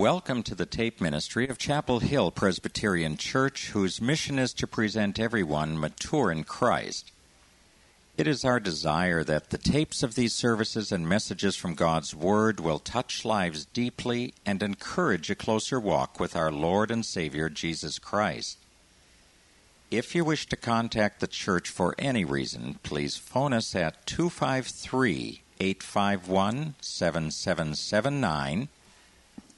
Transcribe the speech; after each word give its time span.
Welcome 0.00 0.42
to 0.44 0.54
the 0.54 0.64
tape 0.64 0.98
ministry 0.98 1.46
of 1.46 1.58
Chapel 1.58 1.98
Hill 1.98 2.30
Presbyterian 2.30 3.18
Church, 3.18 3.72
whose 3.72 4.00
mission 4.00 4.38
is 4.38 4.54
to 4.54 4.66
present 4.66 5.20
everyone 5.20 5.78
mature 5.78 6.32
in 6.32 6.44
Christ. 6.44 7.12
It 8.16 8.26
is 8.26 8.42
our 8.42 8.58
desire 8.58 9.22
that 9.24 9.50
the 9.50 9.58
tapes 9.58 10.02
of 10.02 10.14
these 10.14 10.32
services 10.32 10.90
and 10.90 11.06
messages 11.06 11.54
from 11.54 11.74
God's 11.74 12.14
Word 12.14 12.60
will 12.60 12.78
touch 12.78 13.26
lives 13.26 13.66
deeply 13.66 14.32
and 14.46 14.62
encourage 14.62 15.28
a 15.28 15.34
closer 15.34 15.78
walk 15.78 16.18
with 16.18 16.34
our 16.34 16.50
Lord 16.50 16.90
and 16.90 17.04
Savior 17.04 17.50
Jesus 17.50 17.98
Christ. 17.98 18.56
If 19.90 20.14
you 20.14 20.24
wish 20.24 20.46
to 20.46 20.56
contact 20.56 21.20
the 21.20 21.26
church 21.26 21.68
for 21.68 21.94
any 21.98 22.24
reason, 22.24 22.78
please 22.82 23.18
phone 23.18 23.52
us 23.52 23.74
at 23.74 24.06
253 24.06 25.42
851 25.60 26.74
7779 26.80 28.70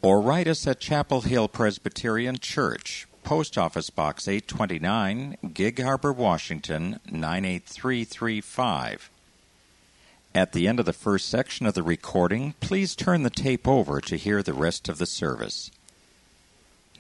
or 0.02 0.20
write 0.20 0.48
us 0.48 0.66
at 0.66 0.80
Chapel 0.80 1.20
Hill 1.20 1.46
Presbyterian 1.46 2.38
Church, 2.38 3.06
Post 3.22 3.56
Office 3.56 3.88
Box 3.88 4.26
829, 4.26 5.36
Gig 5.54 5.80
Harbor, 5.80 6.12
Washington 6.12 6.98
98335. 7.08 9.10
At 10.34 10.52
the 10.52 10.66
end 10.66 10.80
of 10.80 10.86
the 10.86 10.92
first 10.92 11.28
section 11.28 11.66
of 11.66 11.74
the 11.74 11.84
recording, 11.84 12.54
please 12.60 12.96
turn 12.96 13.22
the 13.22 13.30
tape 13.30 13.68
over 13.68 14.00
to 14.00 14.16
hear 14.16 14.42
the 14.42 14.54
rest 14.54 14.88
of 14.88 14.98
the 14.98 15.06
service. 15.06 15.70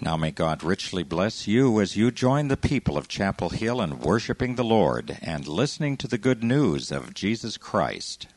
Now 0.00 0.16
may 0.16 0.30
God 0.30 0.62
richly 0.62 1.02
bless 1.02 1.48
you 1.48 1.80
as 1.80 1.96
you 1.96 2.10
join 2.10 2.48
the 2.48 2.56
people 2.56 2.96
of 2.96 3.08
Chapel 3.08 3.50
Hill 3.50 3.80
in 3.80 4.00
worshiping 4.00 4.54
the 4.54 4.64
Lord 4.64 5.18
and 5.22 5.48
listening 5.48 5.96
to 5.98 6.08
the 6.08 6.18
good 6.18 6.44
news 6.44 6.92
of 6.92 7.14
Jesus 7.14 7.56
Christ. 7.56 8.28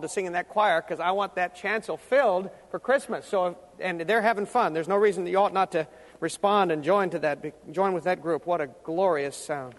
To 0.00 0.08
sing 0.08 0.26
in 0.26 0.32
that 0.32 0.48
choir 0.48 0.80
because 0.80 1.00
I 1.00 1.10
want 1.12 1.34
that 1.36 1.54
chancel 1.54 1.96
filled 1.96 2.50
for 2.70 2.78
Christmas. 2.78 3.26
So, 3.26 3.58
and 3.80 4.00
they're 4.00 4.22
having 4.22 4.46
fun. 4.46 4.72
There's 4.72 4.88
no 4.88 4.96
reason 4.96 5.24
that 5.24 5.30
you 5.30 5.38
ought 5.38 5.52
not 5.52 5.72
to 5.72 5.86
respond 6.20 6.72
and 6.72 6.82
join 6.82 7.10
to 7.10 7.18
that. 7.20 7.72
Join 7.72 7.92
with 7.92 8.04
that 8.04 8.22
group. 8.22 8.46
What 8.46 8.60
a 8.60 8.68
glorious 8.84 9.36
sound! 9.36 9.74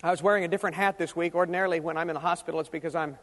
I 0.00 0.12
was 0.12 0.22
wearing 0.22 0.44
a 0.44 0.48
different 0.48 0.76
hat 0.76 0.96
this 0.96 1.16
week. 1.16 1.34
Ordinarily, 1.34 1.80
when 1.80 1.96
I'm 1.96 2.08
in 2.08 2.14
the 2.14 2.20
hospital, 2.20 2.60
it's 2.60 2.68
because 2.68 2.94
I'm 2.94 3.18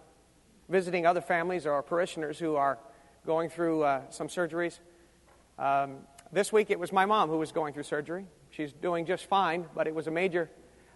visiting 0.67 1.05
other 1.05 1.21
families 1.21 1.65
or 1.65 1.81
parishioners 1.81 2.37
who 2.37 2.57
are 2.57 2.77
going 3.25 3.49
through 3.49 3.83
uh, 3.83 4.01
some 4.09 4.27
surgeries. 4.27 4.79
Um, 5.57 5.99
this 6.33 6.51
week, 6.51 6.69
it 6.69 6.77
was 6.77 6.91
my 6.91 7.05
mom 7.05 7.29
who 7.29 7.37
was 7.37 7.53
going 7.53 7.73
through 7.73 7.83
surgery. 7.83 8.25
She's 8.55 8.71
doing 8.71 9.05
just 9.05 9.25
fine, 9.25 9.65
but 9.75 9.85
it 9.85 9.93
was 9.93 10.07
a 10.07 10.11
major 10.11 10.49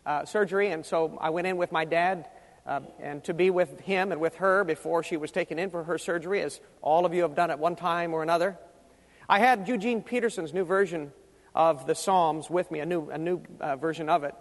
uh, 0.05 0.23
surgery, 0.23 0.71
and 0.71 0.85
so 0.85 1.17
I 1.19 1.29
went 1.29 1.45
in 1.45 1.57
with 1.57 1.73
my 1.73 1.83
dad 1.83 2.29
uh, 2.65 2.79
and 3.01 3.21
to 3.25 3.33
be 3.33 3.49
with 3.49 3.81
him 3.81 4.13
and 4.13 4.21
with 4.21 4.35
her 4.35 4.63
before 4.63 5.03
she 5.03 5.17
was 5.17 5.29
taken 5.29 5.59
in 5.59 5.69
for 5.69 5.83
her 5.83 5.97
surgery, 5.97 6.41
as 6.41 6.61
all 6.81 7.05
of 7.05 7.13
you 7.13 7.23
have 7.23 7.35
done 7.35 7.51
at 7.51 7.59
one 7.59 7.75
time 7.75 8.13
or 8.13 8.23
another. 8.23 8.57
I 9.27 9.39
had 9.39 9.67
Eugene 9.67 10.01
Peterson's 10.01 10.53
new 10.53 10.63
version 10.63 11.11
of 11.53 11.85
the 11.85 11.95
Psalms 11.95 12.49
with 12.49 12.71
me, 12.71 12.79
a 12.79 12.85
new, 12.85 13.09
a 13.09 13.17
new 13.17 13.41
uh, 13.59 13.75
version 13.75 14.07
of 14.07 14.23
it. 14.23 14.35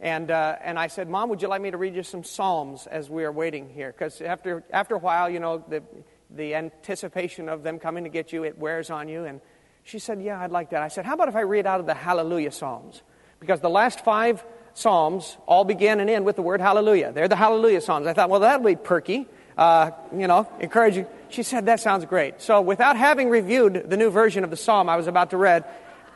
And, 0.00 0.32
uh, 0.32 0.56
and 0.60 0.76
I 0.76 0.88
said, 0.88 1.08
Mom, 1.08 1.28
would 1.28 1.42
you 1.42 1.46
like 1.48 1.62
me 1.62 1.70
to 1.70 1.76
read 1.76 1.94
you 1.94 2.02
some 2.02 2.24
Psalms 2.24 2.88
as 2.88 3.08
we 3.08 3.22
are 3.22 3.30
waiting 3.30 3.70
here? 3.70 3.92
Because 3.92 4.20
after, 4.20 4.64
after 4.72 4.96
a 4.96 4.98
while, 4.98 5.30
you 5.30 5.38
know, 5.38 5.64
the, 5.68 5.80
the 6.28 6.56
anticipation 6.56 7.48
of 7.48 7.62
them 7.62 7.78
coming 7.78 8.02
to 8.02 8.10
get 8.10 8.32
you, 8.32 8.42
it 8.42 8.58
wears 8.58 8.90
on 8.90 9.08
you. 9.08 9.26
And 9.26 9.40
she 9.84 9.98
said, 9.98 10.20
Yeah, 10.20 10.40
I'd 10.40 10.50
like 10.50 10.70
that. 10.70 10.82
I 10.82 10.88
said, 10.88 11.04
How 11.04 11.14
about 11.14 11.28
if 11.28 11.36
I 11.36 11.42
read 11.42 11.66
out 11.66 11.78
of 11.78 11.86
the 11.86 11.94
Hallelujah 11.94 12.50
Psalms? 12.50 13.02
Because 13.38 13.60
the 13.60 13.70
last 13.70 14.02
five 14.04 14.44
Psalms 14.72 15.36
all 15.46 15.64
begin 15.64 16.00
and 16.00 16.10
end 16.10 16.24
with 16.24 16.36
the 16.36 16.42
word 16.42 16.60
Hallelujah. 16.60 17.12
They're 17.12 17.28
the 17.28 17.36
Hallelujah 17.36 17.80
Psalms. 17.80 18.06
I 18.06 18.14
thought, 18.14 18.30
Well, 18.30 18.40
that'll 18.40 18.66
be 18.66 18.76
perky, 18.76 19.28
uh, 19.56 19.90
you 20.16 20.26
know, 20.26 20.48
encouraging. 20.58 21.06
She 21.28 21.42
said, 21.42 21.66
That 21.66 21.80
sounds 21.80 22.06
great. 22.06 22.40
So, 22.40 22.62
without 22.62 22.96
having 22.96 23.28
reviewed 23.28 23.88
the 23.88 23.96
new 23.96 24.10
version 24.10 24.42
of 24.42 24.50
the 24.50 24.56
Psalm 24.56 24.88
I 24.88 24.96
was 24.96 25.06
about 25.06 25.30
to 25.30 25.36
read, 25.36 25.64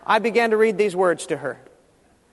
I 0.06 0.18
began 0.18 0.50
to 0.50 0.56
read 0.56 0.78
these 0.78 0.96
words 0.96 1.26
to 1.26 1.36
her. 1.36 1.60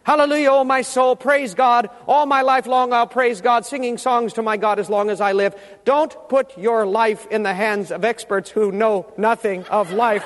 Hallelujah, 0.03 0.51
O 0.51 0.63
my 0.63 0.83
soul, 0.83 1.15
praise 1.15 1.55
God. 1.55 1.89
All 2.07 2.27
my 2.27 2.43
life 2.43 2.67
long 2.67 2.93
I'll 2.93 3.07
praise 3.07 3.41
God, 3.41 3.65
singing 3.65 3.97
songs 3.97 4.33
to 4.33 4.43
my 4.43 4.55
God 4.55 4.79
as 4.79 4.87
long 4.87 5.09
as 5.09 5.19
I 5.19 5.33
live. 5.33 5.55
Don't 5.83 6.15
put 6.29 6.57
your 6.59 6.85
life 6.85 7.27
in 7.31 7.41
the 7.43 7.55
hands 7.55 7.91
of 7.91 8.05
experts 8.05 8.51
who 8.51 8.71
know 8.71 9.11
nothing 9.17 9.65
of 9.65 9.91
life. 9.91 10.23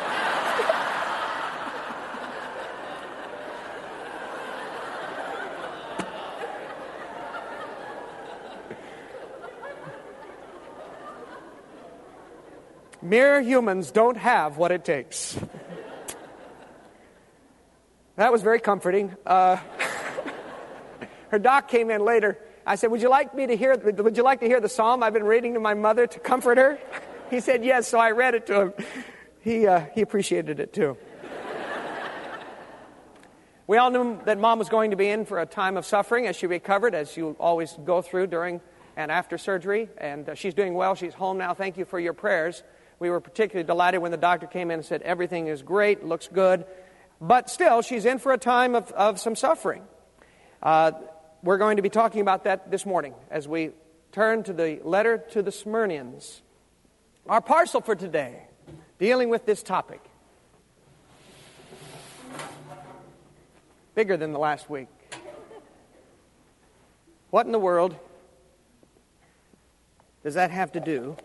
Mere 13.01 13.41
humans 13.41 13.91
don't 13.91 14.17
have 14.17 14.57
what 14.57 14.71
it 14.71 14.83
takes. 14.83 15.37
that 18.17 18.31
was 18.31 18.41
very 18.41 18.59
comforting. 18.59 19.15
Uh, 19.25 19.57
her 21.29 21.39
doc 21.39 21.69
came 21.69 21.91
in 21.91 22.03
later. 22.03 22.37
I 22.65 22.75
said, 22.75 22.91
"Would 22.91 23.01
you 23.01 23.09
like 23.09 23.33
me 23.33 23.47
to 23.47 23.55
hear? 23.55 23.77
Would 23.77 24.17
you 24.17 24.23
like 24.23 24.41
to 24.41 24.47
hear 24.47 24.59
the 24.59 24.67
psalm 24.67 25.01
I've 25.01 25.13
been 25.13 25.23
reading 25.23 25.53
to 25.53 25.61
my 25.61 25.75
mother 25.75 26.07
to 26.07 26.19
comfort 26.19 26.57
her?" 26.57 26.77
He 27.29 27.39
said, 27.39 27.63
"Yes." 27.63 27.87
So 27.87 27.99
I 27.99 28.11
read 28.11 28.35
it 28.35 28.45
to 28.47 28.61
him. 28.61 28.73
He 29.39 29.65
uh, 29.65 29.85
he 29.95 30.01
appreciated 30.01 30.59
it 30.59 30.73
too. 30.73 30.97
we 33.65 33.77
all 33.77 33.91
knew 33.91 34.19
that 34.25 34.37
mom 34.37 34.59
was 34.59 34.67
going 34.67 34.91
to 34.91 34.97
be 34.97 35.07
in 35.07 35.23
for 35.25 35.39
a 35.39 35.45
time 35.45 35.77
of 35.77 35.85
suffering 35.85 36.27
as 36.27 36.35
she 36.35 36.47
recovered, 36.47 36.93
as 36.93 37.15
you 37.15 37.37
always 37.39 37.77
go 37.85 38.01
through 38.01 38.27
during 38.27 38.59
and 38.97 39.09
after 39.09 39.37
surgery. 39.37 39.87
And 39.97 40.27
uh, 40.27 40.35
she's 40.35 40.53
doing 40.53 40.73
well. 40.73 40.95
She's 40.95 41.13
home 41.13 41.37
now. 41.37 41.53
Thank 41.53 41.77
you 41.77 41.85
for 41.85 41.97
your 41.97 42.11
prayers. 42.11 42.61
We 42.99 43.09
were 43.09 43.21
particularly 43.21 43.65
delighted 43.65 44.01
when 44.01 44.11
the 44.11 44.17
doctor 44.17 44.45
came 44.45 44.71
in 44.71 44.79
and 44.79 44.85
said, 44.85 45.01
Everything 45.01 45.47
is 45.47 45.61
great, 45.61 46.03
looks 46.03 46.27
good. 46.27 46.65
But 47.21 47.49
still, 47.49 47.81
she's 47.81 48.05
in 48.05 48.19
for 48.19 48.31
a 48.33 48.37
time 48.37 48.75
of, 48.75 48.91
of 48.91 49.19
some 49.19 49.35
suffering. 49.35 49.83
Uh, 50.61 50.91
we're 51.41 51.57
going 51.57 51.77
to 51.77 51.81
be 51.81 51.89
talking 51.89 52.21
about 52.21 52.43
that 52.43 52.69
this 52.69 52.85
morning 52.85 53.13
as 53.31 53.47
we 53.47 53.71
turn 54.11 54.43
to 54.43 54.53
the 54.53 54.79
letter 54.83 55.17
to 55.31 55.41
the 55.41 55.51
Smyrnians. 55.51 56.41
Our 57.27 57.41
parcel 57.41 57.81
for 57.81 57.95
today, 57.95 58.43
dealing 58.97 59.29
with 59.29 59.45
this 59.45 59.63
topic. 59.63 60.01
Bigger 63.95 64.17
than 64.17 64.33
the 64.33 64.39
last 64.39 64.69
week. 64.69 64.87
What 67.29 67.45
in 67.45 67.51
the 67.51 67.59
world 67.59 67.95
does 70.23 70.33
that 70.33 70.51
have 70.51 70.71
to 70.73 70.79
do 70.79 71.15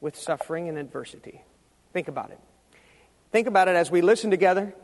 with 0.00 0.16
suffering 0.16 0.68
and 0.68 0.78
adversity. 0.78 1.42
Think 1.92 2.08
about 2.08 2.30
it. 2.30 2.40
Think 3.32 3.46
about 3.46 3.68
it 3.68 3.76
as 3.76 3.90
we 3.90 4.00
listen 4.00 4.30
together 4.30 4.74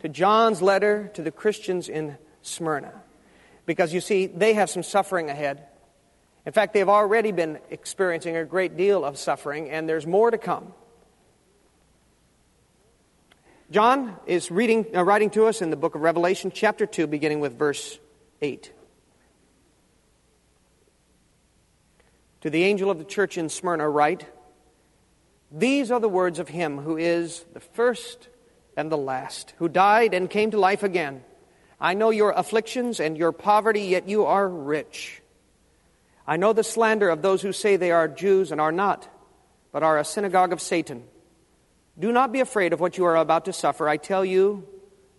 to 0.00 0.08
John's 0.08 0.60
letter 0.60 1.10
to 1.14 1.22
the 1.22 1.30
Christians 1.30 1.88
in 1.88 2.16
Smyrna. 2.42 2.92
Because 3.64 3.92
you 3.92 4.00
see, 4.00 4.26
they 4.26 4.54
have 4.54 4.70
some 4.70 4.82
suffering 4.82 5.30
ahead. 5.30 5.66
In 6.44 6.52
fact, 6.52 6.74
they've 6.74 6.88
already 6.88 7.32
been 7.32 7.58
experiencing 7.70 8.36
a 8.36 8.44
great 8.44 8.76
deal 8.76 9.04
of 9.04 9.18
suffering, 9.18 9.70
and 9.70 9.88
there's 9.88 10.06
more 10.06 10.30
to 10.30 10.38
come. 10.38 10.72
John 13.70 14.16
is 14.26 14.50
reading, 14.50 14.86
uh, 14.94 15.02
writing 15.02 15.30
to 15.30 15.46
us 15.46 15.60
in 15.60 15.70
the 15.70 15.76
book 15.76 15.96
of 15.96 16.00
Revelation, 16.00 16.52
chapter 16.54 16.86
2, 16.86 17.08
beginning 17.08 17.40
with 17.40 17.58
verse 17.58 17.98
8. 18.40 18.72
To 22.42 22.50
the 22.50 22.62
angel 22.62 22.92
of 22.92 22.98
the 22.98 23.04
church 23.04 23.36
in 23.36 23.48
Smyrna, 23.48 23.88
write 23.88 24.24
these 25.50 25.90
are 25.90 26.00
the 26.00 26.08
words 26.08 26.38
of 26.38 26.48
him 26.48 26.78
who 26.78 26.96
is 26.96 27.44
the 27.52 27.60
first 27.60 28.28
and 28.76 28.90
the 28.90 28.98
last, 28.98 29.54
who 29.58 29.68
died 29.68 30.12
and 30.12 30.28
came 30.28 30.50
to 30.50 30.58
life 30.58 30.82
again. 30.82 31.22
I 31.80 31.94
know 31.94 32.10
your 32.10 32.30
afflictions 32.30 33.00
and 33.00 33.16
your 33.16 33.32
poverty, 33.32 33.82
yet 33.82 34.08
you 34.08 34.24
are 34.24 34.48
rich. 34.48 35.22
I 36.26 36.36
know 36.36 36.52
the 36.52 36.64
slander 36.64 37.08
of 37.08 37.22
those 37.22 37.42
who 37.42 37.52
say 37.52 37.76
they 37.76 37.92
are 37.92 38.08
Jews 38.08 38.50
and 38.50 38.60
are 38.60 38.72
not, 38.72 39.08
but 39.72 39.82
are 39.82 39.98
a 39.98 40.04
synagogue 40.04 40.52
of 40.52 40.60
Satan. 40.60 41.04
Do 41.98 42.12
not 42.12 42.32
be 42.32 42.40
afraid 42.40 42.72
of 42.72 42.80
what 42.80 42.98
you 42.98 43.04
are 43.04 43.16
about 43.16 43.44
to 43.44 43.52
suffer. 43.52 43.88
I 43.88 43.96
tell 43.96 44.24
you, 44.24 44.66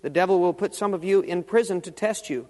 the 0.02 0.10
devil 0.10 0.40
will 0.40 0.54
put 0.54 0.76
some 0.76 0.94
of 0.94 1.04
you 1.04 1.22
in 1.22 1.44
prison 1.44 1.82
to 1.82 1.92
test 1.92 2.30
you, 2.30 2.48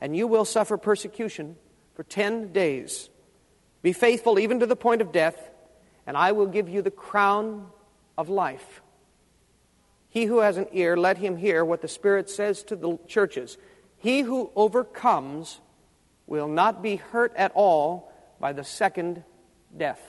and 0.00 0.16
you 0.16 0.26
will 0.26 0.44
suffer 0.44 0.76
persecution 0.76 1.56
for 1.94 2.02
ten 2.02 2.52
days. 2.52 3.10
Be 3.82 3.92
faithful 3.92 4.38
even 4.38 4.60
to 4.60 4.66
the 4.66 4.76
point 4.76 5.02
of 5.02 5.12
death 5.12 5.49
and 6.10 6.16
I 6.16 6.32
will 6.32 6.48
give 6.48 6.68
you 6.68 6.82
the 6.82 6.90
crown 6.90 7.68
of 8.18 8.28
life. 8.28 8.82
He 10.08 10.24
who 10.24 10.40
has 10.40 10.56
an 10.56 10.66
ear, 10.72 10.96
let 10.96 11.18
him 11.18 11.36
hear 11.36 11.64
what 11.64 11.82
the 11.82 11.86
Spirit 11.86 12.28
says 12.28 12.64
to 12.64 12.74
the 12.74 12.98
churches. 13.06 13.56
He 13.98 14.22
who 14.22 14.50
overcomes 14.56 15.60
will 16.26 16.48
not 16.48 16.82
be 16.82 16.96
hurt 16.96 17.32
at 17.36 17.52
all 17.54 18.12
by 18.40 18.52
the 18.52 18.64
second 18.64 19.22
death. 19.76 20.00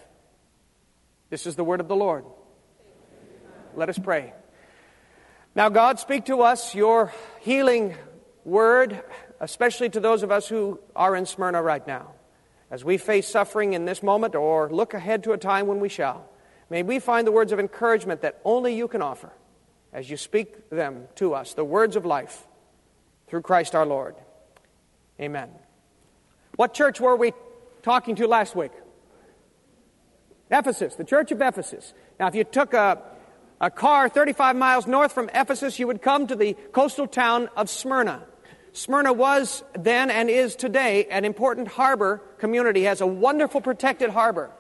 This 1.30 1.46
is 1.46 1.56
the 1.56 1.64
word 1.64 1.80
of 1.80 1.88
the 1.88 1.96
Lord. 1.96 2.26
Let 3.76 3.88
us 3.88 4.00
pray. 4.00 4.34
Now, 5.54 5.70
God, 5.70 6.00
speak 6.00 6.26
to 6.26 6.42
us 6.42 6.74
your 6.74 7.14
healing 7.42 7.94
word, 8.44 9.04
especially 9.40 9.90
to 9.92 10.00
those 10.00 10.24
of 10.24 10.32
us 10.32 10.48
who 10.48 10.80
are 10.96 11.16
in 11.16 11.28
Smyrna 11.28 11.62
right 11.62 11.86
now. 11.86 12.16
As 12.72 12.86
we 12.86 12.98
face 12.98 13.28
suffering 13.28 13.74
in 13.74 13.84
this 13.84 14.02
moment 14.02 14.34
or 14.34 14.70
look 14.70 14.94
ahead 14.94 15.26
to 15.26 15.34
a 15.34 15.38
time 15.38 15.68
when 15.68 15.82
we 15.82 15.90
shall, 15.90 16.26
may 16.70 16.84
we 16.84 17.00
find 17.00 17.28
the 17.28 17.32
words 17.32 17.52
of 17.52 17.60
encouragement 17.60 18.22
that 18.22 18.40
only 18.46 18.74
you 18.74 18.88
can 18.88 19.02
offer 19.02 19.34
as 19.92 20.10
you 20.10 20.16
speak 20.16 20.70
them 20.70 21.10
to 21.16 21.34
us, 21.34 21.54
the 21.54 21.66
words 21.66 21.98
of 21.98 22.06
life, 22.06 22.48
through 23.28 23.42
Christ 23.42 23.76
our 23.76 23.86
Lord. 23.86 24.16
Amen. 25.20 25.50
What 26.56 26.74
church 26.74 27.02
were 27.02 27.18
we 27.18 27.34
talking 27.84 28.16
to 28.16 28.28
last 28.28 28.56
week? 28.56 28.72
Ephesus, 30.50 30.96
the 30.96 31.04
church 31.04 31.32
of 31.32 31.42
Ephesus. 31.42 31.94
Now, 32.20 32.28
if 32.28 32.36
you 32.36 32.46
took 32.46 32.74
a, 32.74 33.02
a 33.60 33.70
car 33.70 34.08
35 34.08 34.56
miles 34.56 34.88
north 34.88 35.12
from 35.12 35.30
Ephesus, 35.34 35.78
you 35.78 35.88
would 35.88 36.02
come 36.02 36.28
to 36.28 36.36
the 36.36 36.54
coastal 36.72 37.08
town 37.08 37.50
of 37.58 37.70
Smyrna. 37.70 38.24
Smyrna 38.74 39.12
was 39.12 39.64
then 39.74 40.10
and 40.10 40.30
is 40.30 40.56
today 40.56 41.06
an 41.06 41.26
important 41.26 41.68
harbor 41.68 42.22
community, 42.38 42.84
has 42.84 43.02
a 43.02 43.08
wonderful 43.08 43.62
protected 43.62 44.10
harbor. 44.10 44.52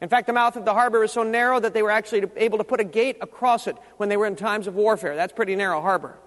In 0.00 0.08
fact, 0.08 0.26
the 0.26 0.34
mouth 0.34 0.56
of 0.56 0.66
the 0.66 0.74
harbor 0.74 1.02
is 1.02 1.12
so 1.12 1.22
narrow 1.22 1.58
that 1.58 1.72
they 1.72 1.82
were 1.82 1.90
actually 1.90 2.24
able 2.36 2.58
to 2.58 2.64
put 2.64 2.80
a 2.80 2.84
gate 2.84 3.16
across 3.22 3.66
it 3.66 3.76
when 3.96 4.10
they 4.10 4.18
were 4.18 4.26
in 4.26 4.36
times 4.36 4.66
of 4.66 4.74
warfare. 4.74 5.16
That's 5.16 5.32
pretty 5.32 5.56
narrow 5.56 5.80
harbor. 5.80 6.18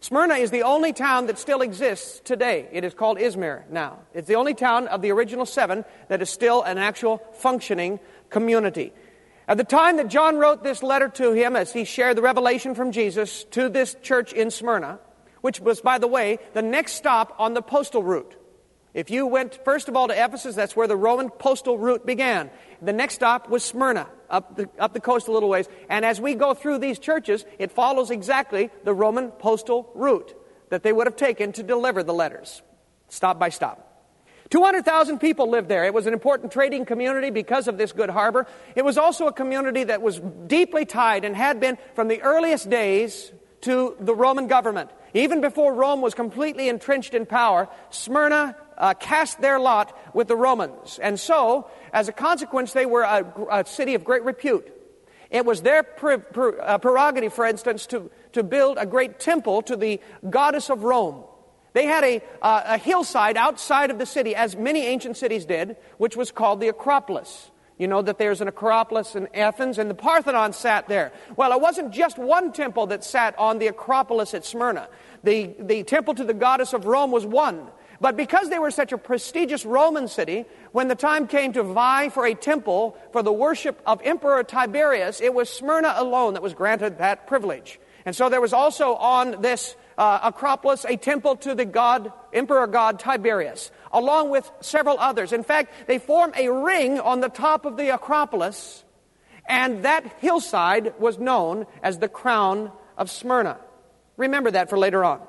Smyrna 0.00 0.34
is 0.34 0.52
the 0.52 0.62
only 0.62 0.92
town 0.92 1.26
that 1.26 1.38
still 1.38 1.60
exists 1.60 2.20
today. 2.20 2.68
It 2.70 2.84
is 2.84 2.94
called 2.94 3.18
Izmir 3.18 3.68
now. 3.68 3.98
It's 4.14 4.28
the 4.28 4.36
only 4.36 4.54
town 4.54 4.86
of 4.86 5.02
the 5.02 5.10
original 5.10 5.46
seven 5.46 5.84
that 6.06 6.22
is 6.22 6.30
still 6.30 6.62
an 6.62 6.78
actual 6.78 7.20
functioning 7.32 7.98
community. 8.30 8.92
At 9.48 9.56
the 9.56 9.64
time 9.64 9.96
that 9.96 10.06
John 10.06 10.36
wrote 10.36 10.62
this 10.62 10.84
letter 10.84 11.08
to 11.08 11.32
him, 11.32 11.56
as 11.56 11.72
he 11.72 11.84
shared 11.84 12.16
the 12.16 12.22
revelation 12.22 12.76
from 12.76 12.92
Jesus 12.92 13.44
to 13.50 13.68
this 13.68 13.96
church 14.00 14.32
in 14.32 14.52
Smyrna, 14.52 15.00
which 15.40 15.60
was, 15.60 15.80
by 15.80 15.98
the 15.98 16.06
way, 16.06 16.38
the 16.54 16.62
next 16.62 16.92
stop 16.94 17.34
on 17.38 17.54
the 17.54 17.62
postal 17.62 18.02
route. 18.02 18.36
If 18.94 19.10
you 19.10 19.26
went, 19.26 19.60
first 19.64 19.88
of 19.88 19.96
all, 19.96 20.08
to 20.08 20.14
Ephesus, 20.14 20.54
that's 20.54 20.74
where 20.74 20.88
the 20.88 20.96
Roman 20.96 21.30
postal 21.30 21.78
route 21.78 22.04
began. 22.06 22.50
The 22.82 22.92
next 22.92 23.14
stop 23.14 23.48
was 23.48 23.62
Smyrna, 23.62 24.08
up 24.30 24.56
the, 24.56 24.68
up 24.78 24.94
the 24.94 25.00
coast 25.00 25.28
a 25.28 25.32
little 25.32 25.48
ways. 25.48 25.68
And 25.88 26.04
as 26.04 26.20
we 26.20 26.34
go 26.34 26.54
through 26.54 26.78
these 26.78 26.98
churches, 26.98 27.44
it 27.58 27.70
follows 27.70 28.10
exactly 28.10 28.70
the 28.84 28.94
Roman 28.94 29.30
postal 29.30 29.90
route 29.94 30.34
that 30.70 30.82
they 30.82 30.92
would 30.92 31.06
have 31.06 31.16
taken 31.16 31.52
to 31.52 31.62
deliver 31.62 32.02
the 32.02 32.14
letters, 32.14 32.62
stop 33.08 33.38
by 33.38 33.50
stop. 33.50 33.84
200,000 34.50 35.18
people 35.18 35.50
lived 35.50 35.68
there. 35.68 35.84
It 35.84 35.92
was 35.92 36.06
an 36.06 36.14
important 36.14 36.52
trading 36.52 36.86
community 36.86 37.30
because 37.30 37.68
of 37.68 37.76
this 37.76 37.92
good 37.92 38.08
harbor. 38.08 38.46
It 38.74 38.84
was 38.84 38.96
also 38.96 39.26
a 39.26 39.32
community 39.32 39.84
that 39.84 40.00
was 40.00 40.20
deeply 40.46 40.86
tied 40.86 41.24
and 41.24 41.36
had 41.36 41.60
been 41.60 41.76
from 41.94 42.08
the 42.08 42.22
earliest 42.22 42.70
days 42.70 43.30
to 43.62 43.94
the 44.00 44.14
Roman 44.14 44.46
government. 44.46 44.90
Even 45.14 45.40
before 45.40 45.72
Rome 45.74 46.00
was 46.00 46.14
completely 46.14 46.68
entrenched 46.68 47.14
in 47.14 47.26
power, 47.26 47.68
Smyrna 47.90 48.56
uh, 48.76 48.94
cast 48.94 49.40
their 49.40 49.58
lot 49.58 49.96
with 50.14 50.28
the 50.28 50.36
Romans. 50.36 50.98
And 51.02 51.18
so, 51.18 51.68
as 51.92 52.08
a 52.08 52.12
consequence, 52.12 52.72
they 52.72 52.86
were 52.86 53.02
a, 53.02 53.24
a 53.50 53.66
city 53.66 53.94
of 53.94 54.04
great 54.04 54.22
repute. 54.22 54.66
It 55.30 55.44
was 55.44 55.62
their 55.62 55.86
uh, 56.02 56.78
prerogative, 56.78 57.32
for 57.34 57.46
instance, 57.46 57.86
to, 57.86 58.10
to 58.32 58.42
build 58.42 58.78
a 58.78 58.86
great 58.86 59.18
temple 59.20 59.62
to 59.62 59.76
the 59.76 60.00
goddess 60.28 60.70
of 60.70 60.84
Rome. 60.84 61.24
They 61.74 61.84
had 61.84 62.02
a, 62.02 62.22
uh, 62.40 62.62
a 62.64 62.78
hillside 62.78 63.36
outside 63.36 63.90
of 63.90 63.98
the 63.98 64.06
city, 64.06 64.34
as 64.34 64.56
many 64.56 64.86
ancient 64.86 65.16
cities 65.16 65.44
did, 65.44 65.76
which 65.98 66.16
was 66.16 66.32
called 66.32 66.60
the 66.60 66.68
Acropolis. 66.68 67.50
You 67.78 67.86
know 67.86 68.02
that 68.02 68.18
there's 68.18 68.40
an 68.40 68.48
Acropolis 68.48 69.14
in 69.14 69.28
Athens, 69.32 69.78
and 69.78 69.88
the 69.88 69.94
Parthenon 69.94 70.52
sat 70.52 70.88
there. 70.88 71.12
Well, 71.36 71.52
it 71.52 71.60
wasn't 71.60 71.92
just 71.92 72.18
one 72.18 72.52
temple 72.52 72.86
that 72.88 73.04
sat 73.04 73.38
on 73.38 73.58
the 73.58 73.68
Acropolis 73.68 74.34
at 74.34 74.44
Smyrna. 74.44 74.88
The, 75.22 75.54
the 75.58 75.84
temple 75.84 76.14
to 76.14 76.24
the 76.24 76.34
goddess 76.34 76.72
of 76.72 76.86
Rome 76.86 77.12
was 77.12 77.24
one. 77.24 77.68
But 78.00 78.16
because 78.16 78.48
they 78.48 78.58
were 78.58 78.70
such 78.70 78.92
a 78.92 78.98
prestigious 78.98 79.64
Roman 79.64 80.06
city, 80.06 80.44
when 80.72 80.88
the 80.88 80.94
time 80.94 81.26
came 81.26 81.52
to 81.54 81.62
vie 81.62 82.08
for 82.10 82.26
a 82.26 82.34
temple 82.34 82.96
for 83.12 83.22
the 83.22 83.32
worship 83.32 83.80
of 83.86 84.00
Emperor 84.04 84.42
Tiberius, 84.44 85.20
it 85.20 85.34
was 85.34 85.48
Smyrna 85.48 85.94
alone 85.96 86.34
that 86.34 86.42
was 86.42 86.54
granted 86.54 86.98
that 86.98 87.26
privilege. 87.26 87.80
And 88.08 88.16
so 88.16 88.30
there 88.30 88.40
was 88.40 88.54
also 88.54 88.94
on 88.94 89.42
this 89.42 89.76
uh, 89.98 90.20
Acropolis 90.22 90.86
a 90.86 90.96
temple 90.96 91.36
to 91.36 91.54
the 91.54 91.66
god, 91.66 92.10
Emperor 92.32 92.66
God 92.66 92.98
Tiberius, 92.98 93.70
along 93.92 94.30
with 94.30 94.50
several 94.62 94.98
others. 94.98 95.34
In 95.34 95.42
fact, 95.42 95.74
they 95.86 95.98
form 95.98 96.32
a 96.34 96.48
ring 96.48 96.98
on 97.00 97.20
the 97.20 97.28
top 97.28 97.66
of 97.66 97.76
the 97.76 97.92
Acropolis, 97.94 98.82
and 99.46 99.84
that 99.84 100.06
hillside 100.20 100.98
was 100.98 101.18
known 101.18 101.66
as 101.82 101.98
the 101.98 102.08
crown 102.08 102.72
of 102.96 103.10
Smyrna. 103.10 103.58
Remember 104.16 104.52
that 104.52 104.70
for 104.70 104.78
later 104.78 105.04
on. 105.04 105.20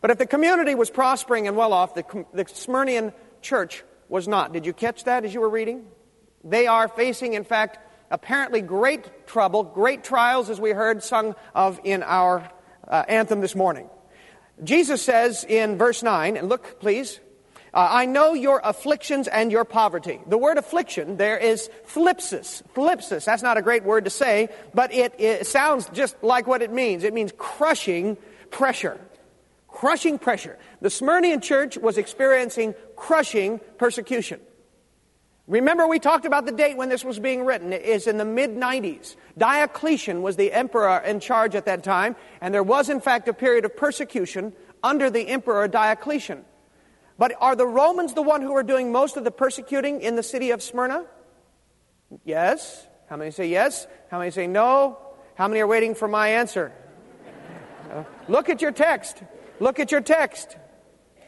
But 0.00 0.10
if 0.10 0.18
the 0.18 0.26
community 0.26 0.74
was 0.74 0.90
prospering 0.90 1.46
and 1.46 1.56
well 1.56 1.72
off, 1.72 1.94
the, 1.94 2.02
the 2.32 2.46
Smyrnian 2.46 3.14
church 3.42 3.84
was 4.08 4.26
not. 4.26 4.52
Did 4.52 4.66
you 4.66 4.72
catch 4.72 5.04
that 5.04 5.24
as 5.24 5.32
you 5.32 5.40
were 5.40 5.48
reading? 5.48 5.86
They 6.42 6.66
are 6.66 6.88
facing, 6.88 7.34
in 7.34 7.44
fact, 7.44 7.78
apparently 8.10 8.60
great 8.60 9.26
trouble, 9.26 9.62
great 9.62 10.04
trials, 10.04 10.50
as 10.50 10.60
we 10.60 10.70
heard 10.70 11.02
sung 11.02 11.34
of 11.54 11.80
in 11.84 12.02
our 12.02 12.48
uh, 12.86 13.04
anthem 13.08 13.40
this 13.40 13.54
morning. 13.54 13.88
Jesus 14.62 15.02
says 15.02 15.44
in 15.44 15.78
verse 15.78 16.02
9, 16.02 16.36
and 16.36 16.48
look, 16.48 16.80
please, 16.80 17.18
uh, 17.74 17.88
I 17.90 18.06
know 18.06 18.34
your 18.34 18.60
afflictions 18.62 19.26
and 19.26 19.50
your 19.50 19.64
poverty. 19.64 20.20
The 20.28 20.38
word 20.38 20.58
affliction 20.58 21.16
there 21.16 21.36
is 21.36 21.68
thlipsis. 21.88 22.62
Thlipsis. 22.74 23.24
That's 23.24 23.42
not 23.42 23.56
a 23.56 23.62
great 23.62 23.82
word 23.82 24.04
to 24.04 24.10
say, 24.10 24.48
but 24.72 24.94
it, 24.94 25.14
it 25.18 25.46
sounds 25.48 25.88
just 25.92 26.22
like 26.22 26.46
what 26.46 26.62
it 26.62 26.72
means. 26.72 27.02
It 27.02 27.12
means 27.12 27.32
crushing 27.36 28.16
pressure. 28.52 29.00
Crushing 29.66 30.20
pressure. 30.20 30.56
The 30.82 30.88
Smyrnian 30.88 31.42
church 31.42 31.76
was 31.76 31.98
experiencing 31.98 32.76
crushing 32.94 33.58
persecution. 33.76 34.40
Remember, 35.46 35.86
we 35.86 35.98
talked 35.98 36.24
about 36.24 36.46
the 36.46 36.52
date 36.52 36.76
when 36.76 36.88
this 36.88 37.04
was 37.04 37.18
being 37.18 37.44
written. 37.44 37.72
It 37.72 37.82
is 37.82 38.06
in 38.06 38.16
the 38.16 38.24
mid 38.24 38.50
90s. 38.56 39.16
Diocletian 39.36 40.22
was 40.22 40.36
the 40.36 40.52
emperor 40.52 40.98
in 40.98 41.20
charge 41.20 41.54
at 41.54 41.66
that 41.66 41.84
time, 41.84 42.16
and 42.40 42.54
there 42.54 42.62
was, 42.62 42.88
in 42.88 43.00
fact, 43.00 43.28
a 43.28 43.34
period 43.34 43.66
of 43.66 43.76
persecution 43.76 44.54
under 44.82 45.10
the 45.10 45.28
emperor 45.28 45.68
Diocletian. 45.68 46.44
But 47.18 47.34
are 47.40 47.54
the 47.54 47.66
Romans 47.66 48.14
the 48.14 48.22
one 48.22 48.40
who 48.40 48.54
are 48.56 48.62
doing 48.62 48.90
most 48.90 49.16
of 49.16 49.24
the 49.24 49.30
persecuting 49.30 50.00
in 50.00 50.16
the 50.16 50.22
city 50.22 50.50
of 50.50 50.62
Smyrna? 50.62 51.04
Yes. 52.24 52.86
How 53.08 53.16
many 53.16 53.30
say 53.30 53.48
yes? 53.48 53.86
How 54.10 54.18
many 54.18 54.30
say 54.30 54.46
no? 54.46 54.98
How 55.34 55.46
many 55.46 55.60
are 55.60 55.66
waiting 55.66 55.94
for 55.94 56.08
my 56.08 56.28
answer? 56.28 56.72
Uh, 57.92 58.02
look 58.28 58.48
at 58.48 58.62
your 58.62 58.72
text. 58.72 59.22
Look 59.60 59.78
at 59.78 59.92
your 59.92 60.00
text. 60.00 60.56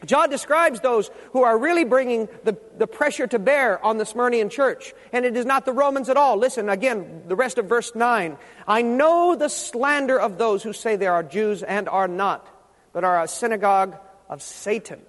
John 0.05 0.29
describes 0.29 0.79
those 0.79 1.09
who 1.31 1.43
are 1.43 1.57
really 1.57 1.83
bringing 1.83 2.27
the, 2.43 2.57
the 2.77 2.87
pressure 2.87 3.27
to 3.27 3.39
bear 3.39 3.83
on 3.83 3.97
the 3.97 4.03
Smyrnian 4.03 4.51
church. 4.51 4.93
And 5.11 5.25
it 5.25 5.35
is 5.35 5.45
not 5.45 5.65
the 5.65 5.73
Romans 5.73 6.09
at 6.09 6.17
all. 6.17 6.37
Listen 6.37 6.69
again, 6.69 7.23
the 7.27 7.35
rest 7.35 7.57
of 7.57 7.65
verse 7.65 7.93
9. 7.95 8.37
I 8.67 8.81
know 8.81 9.35
the 9.35 9.49
slander 9.49 10.19
of 10.19 10.37
those 10.37 10.63
who 10.63 10.73
say 10.73 10.95
they 10.95 11.07
are 11.07 11.23
Jews 11.23 11.63
and 11.63 11.89
are 11.89 12.07
not, 12.07 12.47
but 12.93 13.03
are 13.03 13.23
a 13.23 13.27
synagogue 13.27 13.97
of 14.29 14.41
Satan. 14.41 15.01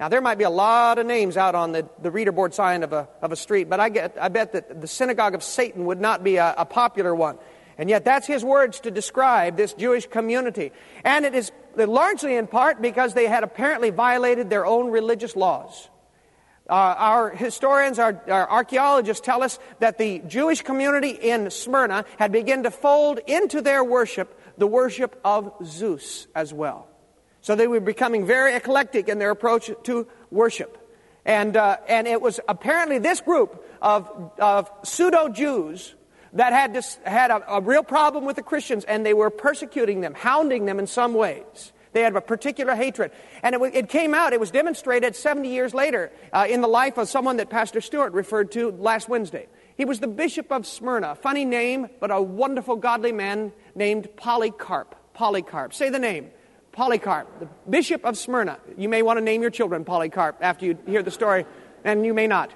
Now, 0.00 0.08
there 0.08 0.22
might 0.22 0.38
be 0.38 0.44
a 0.44 0.50
lot 0.50 0.98
of 0.98 1.06
names 1.06 1.36
out 1.36 1.54
on 1.54 1.72
the, 1.72 1.86
the 2.00 2.10
reader 2.10 2.32
board 2.32 2.54
sign 2.54 2.82
of 2.82 2.94
a, 2.94 3.06
of 3.20 3.32
a 3.32 3.36
street, 3.36 3.68
but 3.68 3.80
I, 3.80 3.90
get, 3.90 4.16
I 4.18 4.28
bet 4.28 4.52
that 4.52 4.80
the 4.80 4.86
synagogue 4.86 5.34
of 5.34 5.42
Satan 5.42 5.84
would 5.84 6.00
not 6.00 6.24
be 6.24 6.36
a, 6.36 6.54
a 6.56 6.64
popular 6.64 7.14
one. 7.14 7.38
And 7.76 7.90
yet, 7.90 8.04
that's 8.04 8.26
his 8.26 8.42
words 8.42 8.80
to 8.80 8.90
describe 8.90 9.56
this 9.56 9.74
Jewish 9.74 10.06
community. 10.06 10.72
And 11.04 11.24
it 11.26 11.34
is 11.34 11.52
largely 11.76 12.36
in 12.36 12.46
part 12.46 12.80
because 12.80 13.14
they 13.14 13.26
had 13.26 13.44
apparently 13.44 13.90
violated 13.90 14.50
their 14.50 14.66
own 14.66 14.90
religious 14.90 15.36
laws. 15.36 15.88
Uh, 16.68 16.94
our 16.98 17.30
historians, 17.30 17.98
our, 17.98 18.22
our, 18.28 18.48
archaeologists 18.48 19.24
tell 19.24 19.42
us 19.42 19.58
that 19.80 19.98
the 19.98 20.20
Jewish 20.28 20.62
community 20.62 21.10
in 21.10 21.50
Smyrna 21.50 22.04
had 22.16 22.30
begun 22.30 22.62
to 22.62 22.70
fold 22.70 23.18
into 23.26 23.60
their 23.60 23.82
worship 23.82 24.38
the 24.56 24.66
worship 24.66 25.18
of 25.24 25.52
Zeus 25.64 26.28
as 26.34 26.52
well. 26.52 26.86
So 27.40 27.56
they 27.56 27.66
were 27.66 27.80
becoming 27.80 28.26
very 28.26 28.54
eclectic 28.54 29.08
in 29.08 29.18
their 29.18 29.30
approach 29.30 29.70
to 29.84 30.06
worship. 30.30 30.76
And, 31.24 31.56
uh, 31.56 31.78
and 31.88 32.06
it 32.06 32.20
was 32.20 32.38
apparently 32.48 32.98
this 32.98 33.20
group 33.20 33.64
of, 33.80 34.32
of 34.38 34.70
pseudo 34.84 35.28
Jews 35.28 35.94
that 36.32 36.52
had, 36.52 36.84
had 37.04 37.30
a, 37.30 37.56
a 37.56 37.60
real 37.60 37.82
problem 37.82 38.24
with 38.24 38.36
the 38.36 38.42
Christians 38.42 38.84
and 38.84 39.04
they 39.04 39.14
were 39.14 39.30
persecuting 39.30 40.00
them, 40.00 40.14
hounding 40.14 40.64
them 40.66 40.78
in 40.78 40.86
some 40.86 41.14
ways. 41.14 41.72
They 41.92 42.02
had 42.02 42.14
a 42.14 42.20
particular 42.20 42.74
hatred. 42.74 43.10
And 43.42 43.54
it, 43.54 43.60
it 43.74 43.88
came 43.88 44.14
out, 44.14 44.32
it 44.32 44.40
was 44.40 44.50
demonstrated 44.50 45.16
70 45.16 45.48
years 45.48 45.74
later 45.74 46.12
uh, 46.32 46.46
in 46.48 46.60
the 46.60 46.68
life 46.68 46.98
of 46.98 47.08
someone 47.08 47.38
that 47.38 47.50
Pastor 47.50 47.80
Stuart 47.80 48.12
referred 48.12 48.52
to 48.52 48.70
last 48.70 49.08
Wednesday. 49.08 49.48
He 49.76 49.84
was 49.84 49.98
the 49.98 50.06
Bishop 50.06 50.52
of 50.52 50.66
Smyrna. 50.66 51.14
Funny 51.16 51.44
name, 51.44 51.88
but 52.00 52.10
a 52.10 52.20
wonderful 52.20 52.76
godly 52.76 53.12
man 53.12 53.52
named 53.74 54.08
Polycarp. 54.16 54.94
Polycarp. 55.14 55.74
Say 55.74 55.90
the 55.90 55.98
name. 55.98 56.30
Polycarp, 56.72 57.40
the 57.40 57.48
Bishop 57.68 58.04
of 58.04 58.16
Smyrna. 58.16 58.58
You 58.76 58.88
may 58.88 59.02
want 59.02 59.18
to 59.18 59.24
name 59.24 59.42
your 59.42 59.50
children 59.50 59.84
Polycarp 59.84 60.36
after 60.40 60.66
you 60.66 60.78
hear 60.86 61.02
the 61.02 61.10
story, 61.10 61.44
and 61.84 62.06
you 62.06 62.14
may 62.14 62.26
not. 62.26 62.52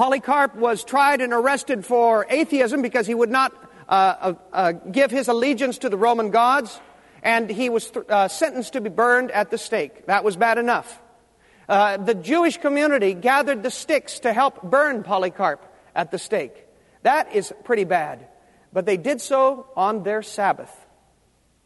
Polycarp 0.00 0.54
was 0.54 0.82
tried 0.82 1.20
and 1.20 1.30
arrested 1.30 1.84
for 1.84 2.26
atheism 2.30 2.80
because 2.80 3.06
he 3.06 3.14
would 3.14 3.28
not 3.28 3.52
uh, 3.86 4.32
uh, 4.50 4.72
give 4.72 5.10
his 5.10 5.28
allegiance 5.28 5.76
to 5.76 5.90
the 5.90 5.98
Roman 5.98 6.30
gods, 6.30 6.80
and 7.22 7.50
he 7.50 7.68
was 7.68 7.90
th- 7.90 8.06
uh, 8.08 8.26
sentenced 8.26 8.72
to 8.72 8.80
be 8.80 8.88
burned 8.88 9.30
at 9.30 9.50
the 9.50 9.58
stake. 9.58 10.06
That 10.06 10.24
was 10.24 10.36
bad 10.38 10.56
enough. 10.56 11.02
Uh, 11.68 11.98
the 11.98 12.14
Jewish 12.14 12.56
community 12.56 13.12
gathered 13.12 13.62
the 13.62 13.70
sticks 13.70 14.20
to 14.20 14.32
help 14.32 14.62
burn 14.62 15.02
Polycarp 15.02 15.60
at 15.94 16.10
the 16.10 16.18
stake. 16.18 16.54
That 17.02 17.34
is 17.34 17.52
pretty 17.64 17.84
bad. 17.84 18.26
But 18.72 18.86
they 18.86 18.96
did 18.96 19.20
so 19.20 19.66
on 19.76 20.02
their 20.02 20.22
Sabbath. 20.22 20.74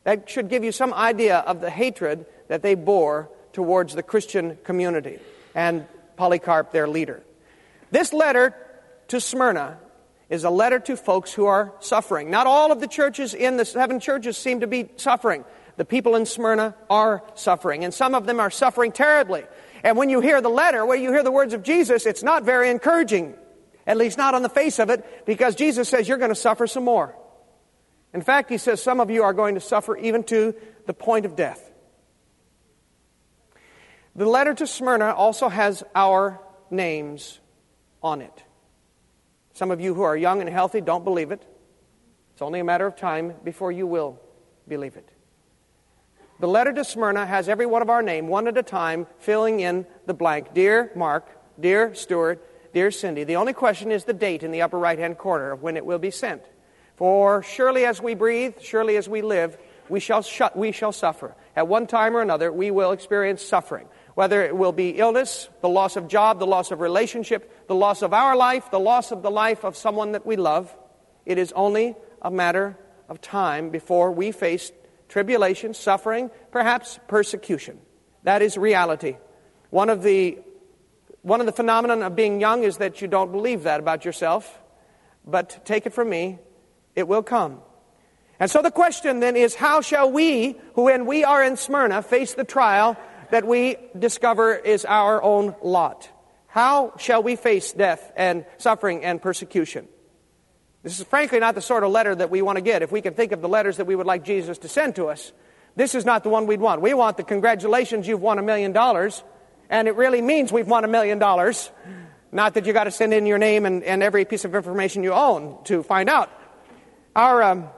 That 0.03 0.29
should 0.29 0.49
give 0.49 0.65
you 0.65 0.73
some 0.73 0.93
idea 0.93 1.39
of 1.39 1.61
the 1.61 1.71
hatred 1.71 2.27
that 2.49 2.63
they 2.63 2.75
bore 2.75 3.31
towards 3.53 3.95
the 3.95 4.03
Christian 4.03 4.59
community 4.65 5.21
and 5.55 5.87
Polycarp, 6.17 6.73
their 6.73 6.89
leader. 6.89 7.23
This 7.95 8.13
letter 8.13 8.57
to 9.07 9.21
Smyrna 9.21 9.79
is 10.29 10.43
a 10.43 10.51
letter 10.51 10.81
to 10.81 10.97
folks 10.97 11.33
who 11.33 11.47
are 11.47 11.73
suffering. 11.79 12.29
Not 12.29 12.49
all 12.49 12.73
of 12.73 12.81
the 12.81 12.89
churches 12.89 13.35
in 13.35 13.57
the 13.57 13.65
seven 13.65 14.01
churches 14.01 14.37
seem 14.37 14.63
to 14.63 14.67
be 14.67 14.89
suffering. 14.97 15.45
The 15.77 15.85
people 15.85 16.17
in 16.17 16.27
Smyrna 16.27 16.75
are 16.91 17.23
suffering, 17.37 17.85
and 17.85 17.95
some 17.95 18.17
of 18.17 18.27
them 18.27 18.41
are 18.41 18.51
suffering 18.51 18.91
terribly. 18.91 19.45
And 19.85 19.97
when 19.97 20.11
you 20.11 20.21
hear 20.21 20.41
the 20.41 20.49
letter, 20.49 20.85
when 20.85 21.05
you 21.05 21.13
hear 21.13 21.23
the 21.23 21.31
words 21.31 21.55
of 21.55 21.63
Jesus, 21.63 22.05
it's 22.05 22.25
not 22.25 22.43
very 22.43 22.69
encouraging, 22.69 23.37
at 23.87 23.97
least 23.97 24.19
not 24.19 24.35
on 24.35 24.43
the 24.43 24.49
face 24.49 24.81
of 24.81 24.91
it, 24.91 25.25
because 25.25 25.55
Jesus 25.55 25.89
says 25.89 26.09
you're 26.09 26.19
going 26.19 26.31
to 26.31 26.35
suffer 26.35 26.67
some 26.67 26.85
more. 26.85 27.15
In 28.13 28.23
fact, 28.23 28.51
he 28.51 28.59
says 28.59 28.83
some 28.83 28.99
of 28.99 29.09
you 29.09 29.23
are 29.23 29.33
going 29.33 29.55
to 29.55 29.61
suffer 29.61 29.97
even 29.97 30.25
to 30.25 30.57
the 30.87 30.95
point 30.95 31.27
of 31.27 31.37
death. 31.37 31.71
The 34.17 34.27
letter 34.27 34.53
to 34.53 34.67
Smyrna 34.67 35.13
also 35.13 35.49
has 35.49 35.85
our 35.95 36.41
names 36.73 37.39
on 38.05 38.21
it. 38.21 38.45
Some 39.55 39.71
of 39.71 39.81
you 39.81 39.95
who 39.95 40.03
are 40.03 40.17
young 40.17 40.41
and 40.41 40.51
healthy 40.51 40.81
don't 40.81 41.05
believe 41.05 41.33
it. 41.33 41.43
It's 42.35 42.43
only 42.43 42.61
a 42.61 42.65
matter 42.65 42.87
of 42.87 42.97
time 42.97 43.35
before 43.43 43.73
you 43.73 43.87
will 43.87 44.21
believe 44.69 44.97
it. 44.97 45.09
The 46.39 46.47
letter 46.49 46.73
to 46.73 46.85
Smyrna 46.85 47.25
has 47.25 47.49
every 47.49 47.65
one 47.65 47.81
of 47.81 47.89
our 47.89 48.03
name, 48.03 48.29
one 48.29 48.47
at 48.47 48.59
a 48.59 48.63
time, 48.63 49.07
filling 49.21 49.61
in 49.61 49.87
the 50.05 50.15
blank. 50.15 50.53
Dear 50.53 50.91
Mark, 50.95 51.27
dear 51.59 51.95
Stuart, 51.95 52.45
dear 52.75 52.91
Cindy. 52.91 53.25
The 53.25 53.37
only 53.37 53.53
question 53.53 53.91
is 53.91 54.05
the 54.05 54.13
date 54.13 54.43
in 54.43 54.51
the 54.51 54.63
upper 54.63 54.79
right 54.79 54.99
hand 54.99 55.17
corner 55.17 55.53
of 55.53 55.63
when 55.63 55.77
it 55.77 55.87
will 55.87 56.01
be 56.01 56.11
sent. 56.11 56.43
For 56.97 57.43
surely 57.43 57.87
as 57.87 58.03
we 58.03 58.15
breathe, 58.15 58.55
surely 58.61 58.97
as 58.97 59.09
we 59.09 59.23
live, 59.23 59.57
we 59.89 60.01
shall, 60.01 60.23
sh- 60.23 60.43
we 60.55 60.73
shall 60.73 60.93
suffer. 60.93 61.35
At 61.57 61.69
one 61.69 61.87
time 61.87 62.17
or 62.17 62.21
another, 62.21 62.53
we 62.53 62.71
will 62.71 62.93
experience 62.93 63.43
suffering 63.43 63.87
whether 64.15 64.43
it 64.43 64.57
will 64.57 64.73
be 64.73 64.91
illness, 64.91 65.49
the 65.61 65.69
loss 65.69 65.97
of 65.97 66.09
job, 66.09 66.39
the 66.39 66.47
loss 66.47 66.71
of 66.71 66.81
relationship, 66.81 67.51
the 67.67 67.75
loss 67.75 68.03
of 68.03 68.13
our 68.13 68.37
life, 68.37 68.71
the 68.71 68.81
loss 68.81 69.13
of 69.13 69.23
the 69.23 69.31
life 69.31 69.65
of 69.65 69.77
someone 69.77 70.13
that 70.13 70.27
we 70.27 70.37
love. 70.37 70.75
It 71.27 71.39
is 71.39 71.53
only 71.53 71.95
a 72.21 72.31
matter 72.31 72.77
of 73.09 73.21
time 73.21 73.71
before 73.71 74.13
we 74.13 74.33
face 74.33 74.73
tribulation, 75.09 75.75
suffering, 75.75 76.31
perhaps 76.51 76.99
persecution. 77.09 77.79
That 78.23 78.43
is 78.43 78.57
reality. 78.57 79.17
One 79.71 79.91
of 79.91 80.03
the 80.03 80.39
one 81.23 81.41
of 81.41 81.47
the 81.47 81.53
phenomenon 81.53 82.03
of 82.03 82.15
being 82.15 82.39
young 82.39 82.65
is 82.65 82.77
that 82.79 83.01
you 83.01 83.09
don't 83.09 83.33
believe 83.33 83.63
that 83.63 83.81
about 83.81 84.05
yourself, 84.05 84.61
but 85.27 85.65
take 85.65 85.87
it 85.87 85.95
from 85.95 86.11
me, 86.11 86.39
it 86.95 87.09
will 87.09 87.23
come. 87.23 87.63
And 88.39 88.51
so 88.51 88.61
the 88.61 88.71
question 88.71 89.21
then 89.21 89.35
is 89.35 89.55
how 89.55 89.81
shall 89.81 90.11
we, 90.11 90.57
who 90.75 90.83
when 90.83 91.07
we 91.07 91.25
are 91.25 91.43
in 91.43 91.57
Smyrna, 91.57 92.03
face 92.03 92.35
the 92.35 92.45
trial 92.45 92.99
that 93.31 93.47
we 93.47 93.77
discover 93.99 94.55
is 94.55 94.85
our 94.85 95.23
own 95.23 95.55
lot. 95.63 96.11
How 96.55 96.93
shall 96.99 97.21
we 97.21 97.35
face 97.35 97.73
death 97.73 98.13
and 98.15 98.45
suffering 98.59 99.05
and 99.05 99.21
persecution? 99.21 99.89
This 100.85 101.01
is 101.01 101.05
frankly 101.05 101.41
not 101.41 101.57
the 101.57 101.61
sort 101.61 101.83
of 101.83 101.91
letter 101.91 102.15
that 102.15 102.31
we 102.31 102.43
want 102.43 102.59
to 102.59 102.63
get. 102.63 102.81
If 102.81 102.93
we 102.93 103.01
can 103.03 103.13
think 103.13 103.33
of 103.33 103.43
the 103.43 103.49
letters 103.49 103.79
that 103.79 103.87
we 103.87 103.97
would 103.97 104.07
like 104.07 104.23
Jesus 104.23 104.59
to 104.59 104.69
send 104.69 104.95
to 104.95 105.07
us, 105.07 105.33
this 105.75 105.97
is 105.97 106.05
not 106.05 106.23
the 106.23 106.29
one 106.29 106.47
we'd 106.47 106.61
want. 106.61 106.81
We 106.81 106.95
want 106.95 107.17
the 107.17 107.25
congratulations, 107.25 108.07
you've 108.07 108.21
won 108.21 108.39
a 108.39 108.43
million 108.43 108.71
dollars, 108.71 109.25
and 109.69 109.89
it 109.89 109.97
really 109.97 110.23
means 110.23 110.53
we've 110.53 110.69
won 110.69 110.85
a 110.85 110.87
million 110.87 111.19
dollars. 111.19 111.73
Not 112.31 112.55
that 112.55 112.67
you 112.67 112.73
got 112.73 112.85
to 112.85 112.93
send 112.93 113.13
in 113.13 113.27
your 113.27 113.39
name 113.39 113.67
and, 113.67 113.83
and 113.83 114.01
every 114.01 114.25
piece 114.25 114.45
of 114.45 114.55
information 114.55 115.03
you 115.03 115.13
own 115.13 115.59
to 115.65 115.83
find 115.83 116.09
out. 116.09 116.31
Our, 117.17 117.43
um, 117.43 117.69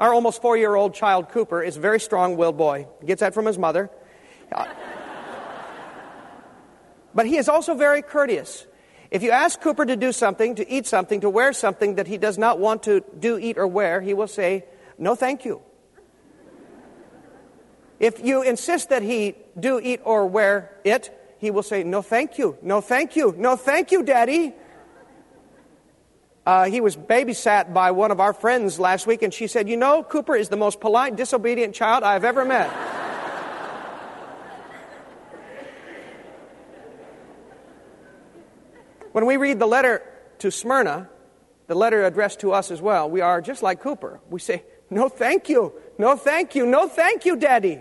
our 0.00 0.12
almost 0.12 0.42
four 0.42 0.56
year 0.56 0.74
old 0.74 0.94
child, 0.94 1.28
Cooper, 1.28 1.62
is 1.62 1.76
a 1.76 1.80
very 1.80 2.00
strong 2.00 2.36
willed 2.36 2.58
boy. 2.58 2.88
He 3.00 3.06
gets 3.06 3.20
that 3.20 3.34
from 3.34 3.46
his 3.46 3.56
mother 3.56 3.88
but 7.14 7.26
he 7.26 7.36
is 7.36 7.48
also 7.48 7.74
very 7.74 8.02
courteous. 8.02 8.66
If 9.10 9.22
you 9.22 9.30
ask 9.30 9.60
Cooper 9.60 9.86
to 9.86 9.96
do 9.96 10.10
something, 10.10 10.56
to 10.56 10.68
eat 10.68 10.86
something, 10.86 11.20
to 11.20 11.30
wear 11.30 11.52
something 11.52 11.94
that 11.96 12.08
he 12.08 12.18
does 12.18 12.36
not 12.36 12.58
want 12.58 12.82
to 12.84 13.04
do, 13.18 13.38
eat, 13.38 13.58
or 13.58 13.66
wear, 13.66 14.00
he 14.00 14.12
will 14.12 14.26
say, 14.26 14.64
No, 14.98 15.14
thank 15.14 15.44
you. 15.44 15.62
If 18.00 18.18
you 18.24 18.42
insist 18.42 18.88
that 18.88 19.02
he 19.02 19.36
do, 19.58 19.78
eat, 19.80 20.00
or 20.04 20.26
wear 20.26 20.76
it, 20.82 21.16
he 21.38 21.52
will 21.52 21.62
say, 21.62 21.84
No, 21.84 22.02
thank 22.02 22.38
you. 22.38 22.58
No, 22.60 22.80
thank 22.80 23.14
you. 23.14 23.34
No, 23.38 23.54
thank 23.54 23.92
you, 23.92 24.02
Daddy. 24.02 24.52
Uh, 26.44 26.64
he 26.64 26.80
was 26.80 26.96
babysat 26.96 27.72
by 27.72 27.92
one 27.92 28.10
of 28.10 28.20
our 28.20 28.32
friends 28.32 28.78
last 28.78 29.06
week, 29.06 29.22
and 29.22 29.32
she 29.32 29.46
said, 29.46 29.68
You 29.68 29.76
know, 29.76 30.02
Cooper 30.02 30.34
is 30.34 30.48
the 30.48 30.56
most 30.56 30.80
polite, 30.80 31.14
disobedient 31.14 31.74
child 31.74 32.02
I've 32.02 32.24
ever 32.24 32.44
met. 32.44 32.70
When 39.14 39.26
we 39.26 39.36
read 39.36 39.60
the 39.60 39.66
letter 39.66 40.02
to 40.40 40.50
Smyrna, 40.50 41.08
the 41.68 41.76
letter 41.76 42.04
addressed 42.04 42.40
to 42.40 42.50
us 42.50 42.72
as 42.72 42.82
well, 42.82 43.08
we 43.08 43.20
are 43.20 43.40
just 43.40 43.62
like 43.62 43.80
Cooper. 43.80 44.18
We 44.28 44.40
say, 44.40 44.64
No, 44.90 45.08
thank 45.08 45.48
you. 45.48 45.72
No, 45.98 46.16
thank 46.16 46.56
you. 46.56 46.66
No, 46.66 46.88
thank 46.88 47.24
you, 47.24 47.36
Daddy. 47.36 47.80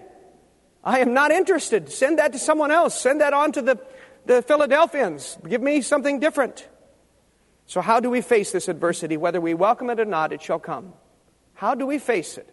I 0.83 0.99
am 0.99 1.15
not 1.15 1.31
interested. 1.31 1.91
Send 1.91 2.19
that 2.19 2.33
to 2.33 2.37
someone 2.37 2.69
else. 2.69 3.01
Send 3.01 3.21
that 3.21 3.33
on 3.33 3.51
to 3.53 3.63
the, 3.63 3.79
the 4.27 4.43
Philadelphians. 4.43 5.39
Give 5.49 5.59
me 5.59 5.81
something 5.81 6.19
different. 6.19 6.67
So, 7.65 7.81
how 7.81 7.99
do 7.99 8.11
we 8.11 8.21
face 8.21 8.51
this 8.51 8.67
adversity? 8.67 9.17
Whether 9.17 9.41
we 9.41 9.55
welcome 9.55 9.89
it 9.89 9.99
or 9.99 10.05
not, 10.05 10.33
it 10.33 10.43
shall 10.43 10.59
come. 10.59 10.93
How 11.55 11.73
do 11.73 11.87
we 11.87 11.97
face 11.97 12.37
it? 12.37 12.47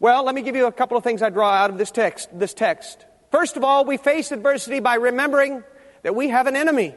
Well, 0.00 0.24
let 0.24 0.34
me 0.34 0.42
give 0.42 0.56
you 0.56 0.66
a 0.66 0.72
couple 0.72 0.96
of 0.96 1.04
things 1.04 1.22
I 1.22 1.30
draw 1.30 1.52
out 1.52 1.70
of 1.70 1.78
this 1.78 1.92
text. 1.92 2.36
This 2.36 2.52
text. 2.52 3.06
First 3.30 3.56
of 3.56 3.62
all, 3.62 3.84
we 3.84 3.96
face 3.96 4.32
adversity 4.32 4.80
by 4.80 4.96
remembering 4.96 5.62
that 6.02 6.16
we 6.16 6.30
have 6.30 6.48
an 6.48 6.56
enemy. 6.56 6.96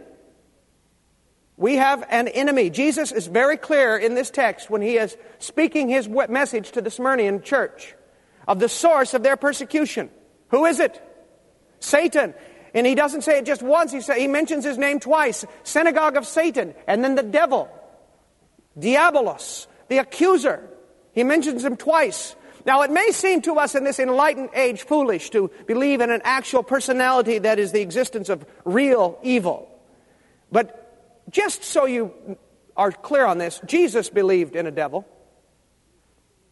We 1.58 1.76
have 1.76 2.06
an 2.10 2.28
enemy. 2.28 2.70
Jesus 2.70 3.12
is 3.12 3.26
very 3.26 3.58
clear 3.58 3.98
in 3.98 4.14
this 4.14 4.30
text 4.30 4.70
when 4.70 4.84
he 4.84 4.98
is 4.98 5.18
speaking 5.40 5.90
his 5.90 6.08
message 6.08 6.72
to 6.74 6.82
the 6.82 6.92
Smyrnian 6.92 7.44
church 7.44 7.96
of 8.48 8.60
the 8.60 8.70
source 8.70 9.16
of 9.16 9.24
their 9.24 9.36
persecution. 9.36 10.12
Who 10.50 10.66
is 10.66 10.80
it? 10.80 11.02
Satan. 11.80 12.36
And 12.76 12.86
he 12.86 12.94
doesn't 12.94 13.24
say 13.24 13.40
it 13.40 13.46
just 13.46 13.64
once, 13.64 13.92
he, 13.92 14.02
say, 14.02 14.22
he 14.22 14.28
mentions 14.28 14.64
his 14.64 14.78
name 14.78 15.00
twice 15.00 15.46
synagogue 15.64 16.16
of 16.16 16.28
Satan, 16.28 16.76
and 16.86 17.04
then 17.04 17.16
the 17.16 17.24
devil, 17.24 17.70
Diabolos, 18.78 19.66
the 19.88 19.98
accuser. 19.98 20.70
He 21.14 21.24
mentions 21.24 21.66
him 21.66 21.76
twice. 21.76 22.36
Now, 22.68 22.84
it 22.84 22.92
may 22.92 23.10
seem 23.12 23.42
to 23.44 23.56
us 23.56 23.74
in 23.74 23.84
this 23.84 23.98
enlightened 23.98 24.50
age 24.54 24.84
foolish 24.84 25.32
to 25.32 25.50
believe 25.66 26.02
in 26.02 26.12
an 26.12 26.22
actual 26.24 26.62
personality 26.62 27.40
that 27.40 27.58
is 27.58 27.72
the 27.72 27.82
existence 27.82 28.30
of 28.30 28.46
real 28.64 29.18
evil. 29.24 29.70
But 30.52 30.87
just 31.30 31.64
so 31.64 31.86
you 31.86 32.38
are 32.76 32.92
clear 32.92 33.26
on 33.26 33.38
this, 33.38 33.60
Jesus 33.66 34.10
believed 34.10 34.56
in 34.56 34.68
a 34.68 34.72
devil. 34.72 35.06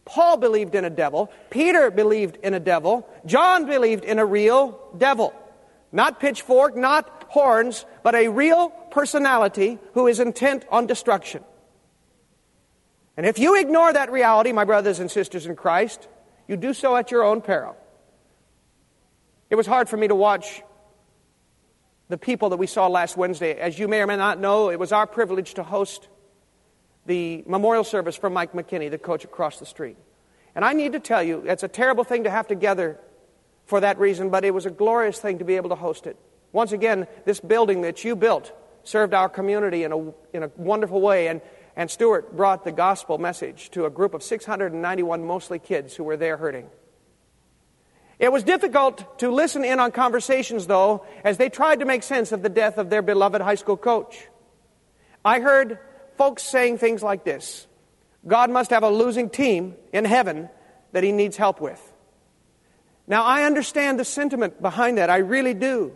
Paul 0.06 0.38
believed 0.38 0.76
in 0.76 0.86
a 0.86 0.90
devil. 0.90 1.32
Peter 1.50 1.90
believed 1.90 2.38
in 2.44 2.54
a 2.54 2.60
devil. 2.60 3.08
John 3.26 3.66
believed 3.66 4.04
in 4.04 4.20
a 4.20 4.26
real 4.26 4.80
devil. 4.98 5.34
Not 5.92 6.20
pitchfork, 6.20 6.76
not 6.76 7.26
horns, 7.30 7.86
but 8.04 8.16
a 8.16 8.28
real 8.28 8.70
personality 8.92 9.80
who 9.94 10.08
is 10.08 10.20
intent 10.20 10.66
on 10.72 10.86
destruction. 10.86 11.44
And 13.18 13.26
if 13.26 13.40
you 13.40 13.60
ignore 13.60 13.92
that 13.94 14.12
reality, 14.12 14.52
my 14.52 14.66
brothers 14.66 15.00
and 15.00 15.10
sisters 15.10 15.46
in 15.46 15.56
Christ, 15.56 16.08
you 16.48 16.58
do 16.58 16.74
so 16.74 16.96
at 16.96 17.12
your 17.12 17.24
own 17.24 17.42
peril. 17.42 17.76
It 19.50 19.56
was 19.56 19.66
hard 19.66 19.90
for 19.90 19.98
me 19.98 20.08
to 20.08 20.16
watch 20.16 20.62
the 22.08 22.18
people 22.18 22.50
that 22.50 22.58
we 22.58 22.68
saw 22.68 22.88
last 22.88 23.18
Wednesday. 23.18 23.54
As 23.54 23.80
you 23.80 23.88
may 23.88 24.02
or 24.02 24.08
may 24.08 24.16
not 24.16 24.40
know, 24.40 24.70
it 24.70 24.80
was 24.80 24.92
our 24.92 25.08
privilege 25.08 25.56
to 25.56 25.64
host 25.64 26.08
the 27.06 27.44
memorial 27.48 27.84
service 27.84 28.16
for 28.16 28.30
Mike 28.30 28.54
McKinney, 28.54 28.90
the 28.90 28.98
coach 28.98 29.24
across 29.24 29.60
the 29.60 29.66
street. 29.66 29.98
And 30.56 30.64
I 30.64 30.74
need 30.74 30.94
to 30.94 31.00
tell 31.00 31.22
you, 31.22 31.44
it's 31.46 31.64
a 31.64 31.68
terrible 31.68 32.04
thing 32.04 32.24
to 32.24 32.30
have 32.30 32.48
to 32.48 32.56
gather 32.56 33.00
for 33.66 33.80
that 33.82 34.00
reason, 34.00 34.30
but 34.30 34.46
it 34.46 34.54
was 34.54 34.66
a 34.66 34.72
glorious 34.72 35.20
thing 35.20 35.40
to 35.40 35.46
be 35.46 35.56
able 35.56 35.70
to 35.70 35.76
host 35.76 36.08
it. 36.08 36.18
Once 36.52 36.72
again, 36.72 37.08
this 37.26 37.40
building 37.40 37.82
that 37.82 38.04
you 38.04 38.16
built 38.16 38.54
served 38.84 39.14
our 39.14 39.28
community 39.28 39.84
in 39.84 39.92
a, 39.92 39.98
in 40.34 40.44
a 40.44 40.52
wonderful 40.56 41.02
way, 41.02 41.28
and, 41.28 41.42
and 41.76 41.90
Stuart 41.90 42.36
brought 42.38 42.64
the 42.64 42.72
gospel 42.72 43.18
message 43.18 43.72
to 43.72 43.86
a 43.86 43.90
group 43.90 44.14
of 44.14 44.24
691 44.24 45.26
mostly 45.26 45.60
kids 45.60 45.96
who 45.96 46.04
were 46.04 46.16
there 46.16 46.38
hurting. 46.38 46.70
It 48.18 48.32
was 48.32 48.44
difficult 48.44 49.20
to 49.20 49.30
listen 49.30 49.66
in 49.66 49.80
on 49.80 49.92
conversations, 49.92 50.68
though, 50.68 51.06
as 51.24 51.38
they 51.38 51.50
tried 51.50 51.80
to 51.80 51.86
make 51.86 52.04
sense 52.04 52.32
of 52.32 52.42
the 52.42 52.50
death 52.50 52.78
of 52.78 52.90
their 52.90 53.02
beloved 53.02 53.42
high 53.42 53.56
school 53.56 53.78
coach. 53.78 54.28
I 55.24 55.40
heard 55.40 55.80
folks 56.18 56.44
saying 56.44 56.78
things 56.78 57.04
like 57.04 57.26
this 57.26 57.68
God 58.28 58.50
must 58.50 58.72
have 58.72 58.84
a 58.84 58.90
losing 58.90 59.30
team 59.30 59.76
in 59.92 60.06
heaven 60.06 60.50
that 60.94 61.04
he 61.04 61.12
needs 61.12 61.36
help 61.36 61.60
with. 61.60 61.82
Now, 63.08 63.24
I 63.24 63.44
understand 63.44 64.00
the 64.00 64.06
sentiment 64.06 64.62
behind 64.62 64.98
that. 64.98 65.10
I 65.10 65.18
really 65.18 65.54
do. 65.54 65.94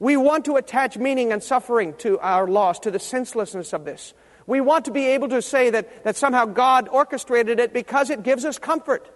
We 0.00 0.16
want 0.16 0.46
to 0.46 0.56
attach 0.56 0.96
meaning 0.96 1.32
and 1.32 1.42
suffering 1.42 1.94
to 1.98 2.18
our 2.20 2.48
loss, 2.48 2.80
to 2.80 2.90
the 2.90 2.98
senselessness 2.98 3.72
of 3.72 3.84
this. 3.84 4.14
We 4.46 4.60
want 4.60 4.86
to 4.86 4.90
be 4.90 5.06
able 5.08 5.28
to 5.28 5.42
say 5.42 5.70
that, 5.70 6.04
that 6.04 6.16
somehow 6.16 6.46
God 6.46 6.88
orchestrated 6.88 7.60
it 7.60 7.72
because 7.72 8.10
it 8.10 8.22
gives 8.22 8.44
us 8.44 8.58
comfort. 8.58 9.08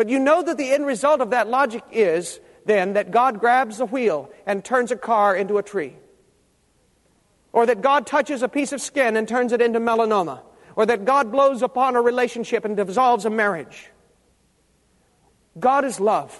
But 0.00 0.08
you 0.08 0.18
know 0.18 0.42
that 0.42 0.56
the 0.56 0.70
end 0.70 0.86
result 0.86 1.20
of 1.20 1.28
that 1.28 1.46
logic 1.46 1.84
is 1.92 2.40
then 2.64 2.94
that 2.94 3.10
God 3.10 3.38
grabs 3.38 3.80
a 3.80 3.84
wheel 3.84 4.30
and 4.46 4.64
turns 4.64 4.90
a 4.90 4.96
car 4.96 5.36
into 5.36 5.58
a 5.58 5.62
tree. 5.62 5.94
Or 7.52 7.66
that 7.66 7.82
God 7.82 8.06
touches 8.06 8.42
a 8.42 8.48
piece 8.48 8.72
of 8.72 8.80
skin 8.80 9.14
and 9.14 9.28
turns 9.28 9.52
it 9.52 9.60
into 9.60 9.78
melanoma. 9.78 10.40
Or 10.74 10.86
that 10.86 11.04
God 11.04 11.30
blows 11.30 11.60
upon 11.60 11.96
a 11.96 12.00
relationship 12.00 12.64
and 12.64 12.78
dissolves 12.78 13.26
a 13.26 13.30
marriage. 13.30 13.90
God 15.58 15.84
is 15.84 16.00
love. 16.00 16.34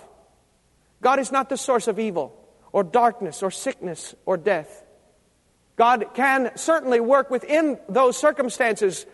God 1.02 1.18
is 1.18 1.30
not 1.30 1.50
the 1.50 1.58
source 1.58 1.86
of 1.86 1.98
evil 1.98 2.34
or 2.72 2.82
darkness 2.82 3.42
or 3.42 3.50
sickness 3.50 4.14
or 4.24 4.38
death. 4.38 4.86
God 5.76 6.14
can 6.14 6.56
certainly 6.56 7.00
work 7.00 7.30
within 7.30 7.78
those 7.90 8.16
circumstances. 8.16 9.04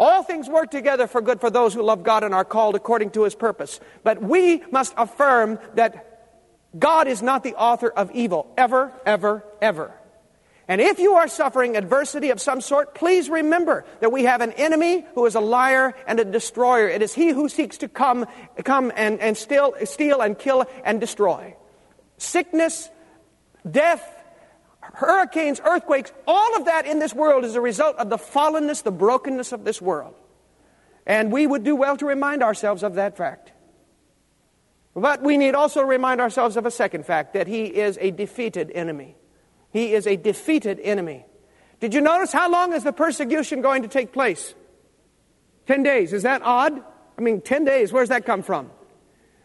All 0.00 0.22
things 0.22 0.48
work 0.48 0.70
together 0.70 1.06
for 1.06 1.20
good 1.20 1.42
for 1.42 1.50
those 1.50 1.74
who 1.74 1.82
love 1.82 2.02
God 2.02 2.24
and 2.24 2.34
are 2.34 2.44
called 2.44 2.74
according 2.74 3.10
to 3.10 3.24
his 3.24 3.34
purpose. 3.34 3.78
But 4.02 4.22
we 4.22 4.62
must 4.70 4.94
affirm 4.96 5.58
that 5.74 6.06
God 6.76 7.06
is 7.06 7.20
not 7.20 7.42
the 7.44 7.54
author 7.54 7.90
of 7.90 8.10
evil, 8.12 8.50
ever, 8.56 8.94
ever, 9.04 9.44
ever. 9.60 9.92
And 10.66 10.80
if 10.80 10.98
you 11.00 11.16
are 11.16 11.28
suffering 11.28 11.76
adversity 11.76 12.30
of 12.30 12.40
some 12.40 12.62
sort, 12.62 12.94
please 12.94 13.28
remember 13.28 13.84
that 14.00 14.10
we 14.10 14.24
have 14.24 14.40
an 14.40 14.52
enemy 14.52 15.04
who 15.14 15.26
is 15.26 15.34
a 15.34 15.40
liar 15.40 15.94
and 16.06 16.18
a 16.18 16.24
destroyer. 16.24 16.88
It 16.88 17.02
is 17.02 17.12
he 17.12 17.28
who 17.28 17.50
seeks 17.50 17.76
to 17.78 17.88
come, 17.88 18.24
come 18.64 18.90
and, 18.96 19.20
and 19.20 19.36
steal, 19.36 19.74
steal 19.84 20.22
and 20.22 20.38
kill 20.38 20.64
and 20.82 20.98
destroy. 20.98 21.56
Sickness, 22.16 22.88
death, 23.70 24.19
hurricanes, 24.94 25.60
earthquakes, 25.64 26.12
all 26.26 26.56
of 26.56 26.66
that 26.66 26.86
in 26.86 26.98
this 26.98 27.14
world 27.14 27.44
is 27.44 27.54
a 27.54 27.60
result 27.60 27.96
of 27.96 28.10
the 28.10 28.18
fallenness, 28.18 28.82
the 28.82 28.90
brokenness 28.90 29.52
of 29.52 29.64
this 29.64 29.80
world. 29.80 30.14
And 31.06 31.32
we 31.32 31.46
would 31.46 31.64
do 31.64 31.74
well 31.76 31.96
to 31.96 32.06
remind 32.06 32.42
ourselves 32.42 32.82
of 32.82 32.94
that 32.94 33.16
fact. 33.16 33.52
But 34.94 35.22
we 35.22 35.36
need 35.36 35.54
also 35.54 35.82
remind 35.82 36.20
ourselves 36.20 36.56
of 36.56 36.66
a 36.66 36.70
second 36.70 37.06
fact 37.06 37.34
that 37.34 37.46
he 37.46 37.64
is 37.64 37.98
a 38.00 38.10
defeated 38.10 38.70
enemy. 38.72 39.16
He 39.72 39.94
is 39.94 40.06
a 40.06 40.16
defeated 40.16 40.80
enemy. 40.80 41.24
Did 41.78 41.94
you 41.94 42.00
notice 42.00 42.32
how 42.32 42.50
long 42.50 42.72
is 42.72 42.84
the 42.84 42.92
persecution 42.92 43.62
going 43.62 43.82
to 43.82 43.88
take 43.88 44.12
place? 44.12 44.54
Ten 45.66 45.82
days. 45.82 46.12
Is 46.12 46.24
that 46.24 46.42
odd? 46.42 46.82
I 47.16 47.22
mean, 47.22 47.40
ten 47.40 47.64
days. 47.64 47.92
Where's 47.92 48.08
that 48.08 48.26
come 48.26 48.42
from? 48.42 48.70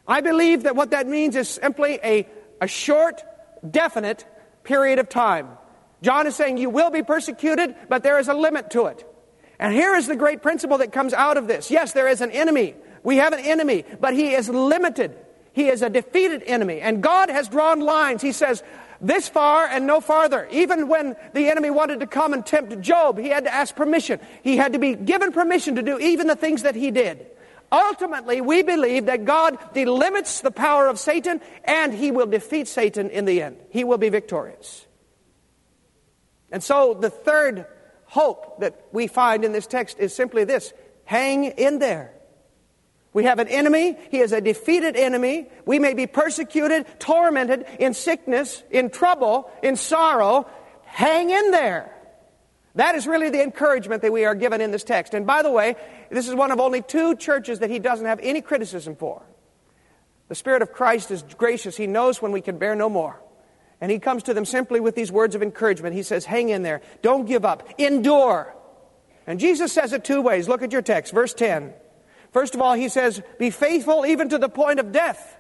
I 0.08 0.22
believe 0.22 0.64
that 0.64 0.76
what 0.76 0.92
that 0.92 1.08
means 1.08 1.36
is 1.36 1.48
simply 1.48 2.00
a, 2.04 2.28
a 2.60 2.68
short, 2.68 3.24
definite 3.70 4.26
period 4.66 5.00
of 5.00 5.08
time. 5.08 5.48
John 6.02 6.28
is 6.28 6.36
saying 6.36 6.58
you 6.58 6.70
will 6.70 6.92
be 6.92 7.04
persecuted, 7.04 7.76
but 7.88 8.04
there 8.04 8.20
is 8.20 8.28
a 8.28 8.34
limit 8.34 8.72
to 8.72 8.88
it. 8.88 9.08
And 9.58 9.74
here 9.74 9.96
is 9.96 10.08
the 10.08 10.16
great 10.16 10.42
principle 10.42 10.80
that 10.80 10.92
comes 10.92 11.14
out 11.14 11.38
of 11.38 11.48
this. 11.48 11.72
Yes, 11.72 11.94
there 11.94 12.08
is 12.08 12.22
an 12.22 12.32
enemy. 12.32 12.76
We 13.04 13.18
have 13.18 13.34
an 13.34 13.40
enemy, 13.40 13.86
but 14.02 14.14
he 14.14 14.34
is 14.34 14.50
limited. 14.50 15.16
He 15.54 15.70
is 15.70 15.82
a 15.82 15.90
defeated 15.90 16.44
enemy. 16.46 16.82
And 16.82 17.02
God 17.02 17.30
has 17.30 17.48
drawn 17.48 17.80
lines. 17.80 18.22
He 18.22 18.34
says, 18.34 18.62
this 19.00 19.30
far 19.30 19.66
and 19.66 19.88
no 19.88 20.02
farther. 20.02 20.48
Even 20.52 20.88
when 20.88 21.16
the 21.34 21.50
enemy 21.50 21.70
wanted 21.70 22.02
to 22.02 22.08
come 22.08 22.34
and 22.34 22.46
tempt 22.46 22.80
Job, 22.82 23.18
he 23.18 23.30
had 23.30 23.46
to 23.46 23.54
ask 23.54 23.76
permission. 23.76 24.20
He 24.44 24.58
had 24.58 24.74
to 24.74 24.80
be 24.80 24.96
given 24.96 25.32
permission 25.32 25.76
to 25.76 25.82
do 25.82 26.00
even 26.00 26.28
the 26.28 26.36
things 26.36 26.64
that 26.64 26.76
he 26.76 26.92
did. 26.92 27.26
Ultimately, 27.72 28.42
we 28.42 28.62
believe 28.64 29.08
that 29.08 29.26
God 29.26 29.58
delimits 29.74 30.42
the 30.42 30.52
power 30.52 30.88
of 30.88 31.00
Satan 31.00 31.42
and 31.64 31.94
he 31.94 32.12
will 32.12 32.28
defeat 32.28 32.68
Satan 32.68 33.10
in 33.10 33.26
the 33.26 33.42
end. 33.42 33.58
He 33.70 33.84
will 33.84 33.98
be 33.98 34.10
victorious. 34.10 34.86
And 36.52 36.64
so 36.64 36.94
the 36.94 37.10
third 37.10 37.66
hope 38.06 38.60
that 38.60 38.80
we 38.92 39.08
find 39.08 39.44
in 39.44 39.52
this 39.52 39.68
text 39.68 39.98
is 40.00 40.14
simply 40.14 40.44
this 40.44 40.74
hang 41.06 41.46
in 41.46 41.80
there. 41.80 42.14
We 43.14 43.24
have 43.24 43.40
an 43.40 43.48
enemy. 43.48 43.98
He 44.12 44.20
is 44.20 44.34
a 44.34 44.42
defeated 44.42 44.98
enemy. 44.98 45.48
We 45.66 45.80
may 45.80 45.94
be 45.94 46.06
persecuted, 46.06 46.86
tormented, 47.00 47.66
in 47.80 47.94
sickness, 47.94 48.62
in 48.70 48.90
trouble, 48.90 49.50
in 49.64 49.78
sorrow. 49.78 50.48
Hang 50.84 51.30
in 51.30 51.52
there. 51.52 51.95
That 52.76 52.96
is 52.96 53.08
really 53.08 53.30
the 53.30 53.42
encouragement 53.42 54.02
that 54.02 54.12
we 54.12 54.26
are 54.26 54.36
given 54.36 54.62
in 54.62 54.72
this 54.72 54.84
text. 54.84 55.14
And 55.14 55.26
by 55.26 55.42
the 55.42 55.52
way, 55.52 55.76
this 56.10 56.28
is 56.28 56.36
one 56.36 56.52
of 56.52 56.60
only 56.60 56.82
two 56.82 57.16
churches 57.16 57.60
that 57.60 57.70
he 57.70 57.80
doesn't 57.80 58.06
have 58.06 58.20
any 58.22 58.42
criticism 58.42 58.96
for. 58.96 59.24
The 60.28 60.36
Spirit 60.36 60.62
of 60.62 60.74
Christ 60.74 61.12
is 61.12 61.24
gracious. 61.38 61.78
He 61.78 61.88
knows 61.88 62.22
when 62.22 62.32
we 62.32 62.42
can 62.42 62.58
bear 62.58 62.76
no 62.76 62.90
more. 62.90 63.22
And 63.80 63.92
he 63.92 64.00
comes 64.00 64.24
to 64.24 64.34
them 64.34 64.46
simply 64.46 64.80
with 64.80 64.96
these 64.96 65.12
words 65.12 65.36
of 65.36 65.44
encouragement. 65.44 65.96
He 65.96 66.04
says, 66.04 66.26
Hang 66.26 66.50
in 66.50 66.64
there. 66.64 66.82
Don't 67.02 67.26
give 67.26 67.46
up. 67.46 67.80
Endure. 67.80 68.56
And 69.28 69.40
Jesus 69.40 69.72
says 69.72 69.94
it 69.94 70.04
two 70.04 70.22
ways. 70.22 70.48
Look 70.48 70.62
at 70.62 70.72
your 70.72 70.82
text, 70.82 71.14
verse 71.14 71.34
10. 71.34 71.74
First 72.32 72.54
of 72.54 72.62
all, 72.62 72.74
he 72.74 72.90
says, 72.90 73.22
be 73.40 73.50
faithful 73.50 74.06
even 74.06 74.30
to 74.30 74.38
the 74.38 74.50
point 74.50 74.80
of 74.80 74.92
death. 74.92 75.38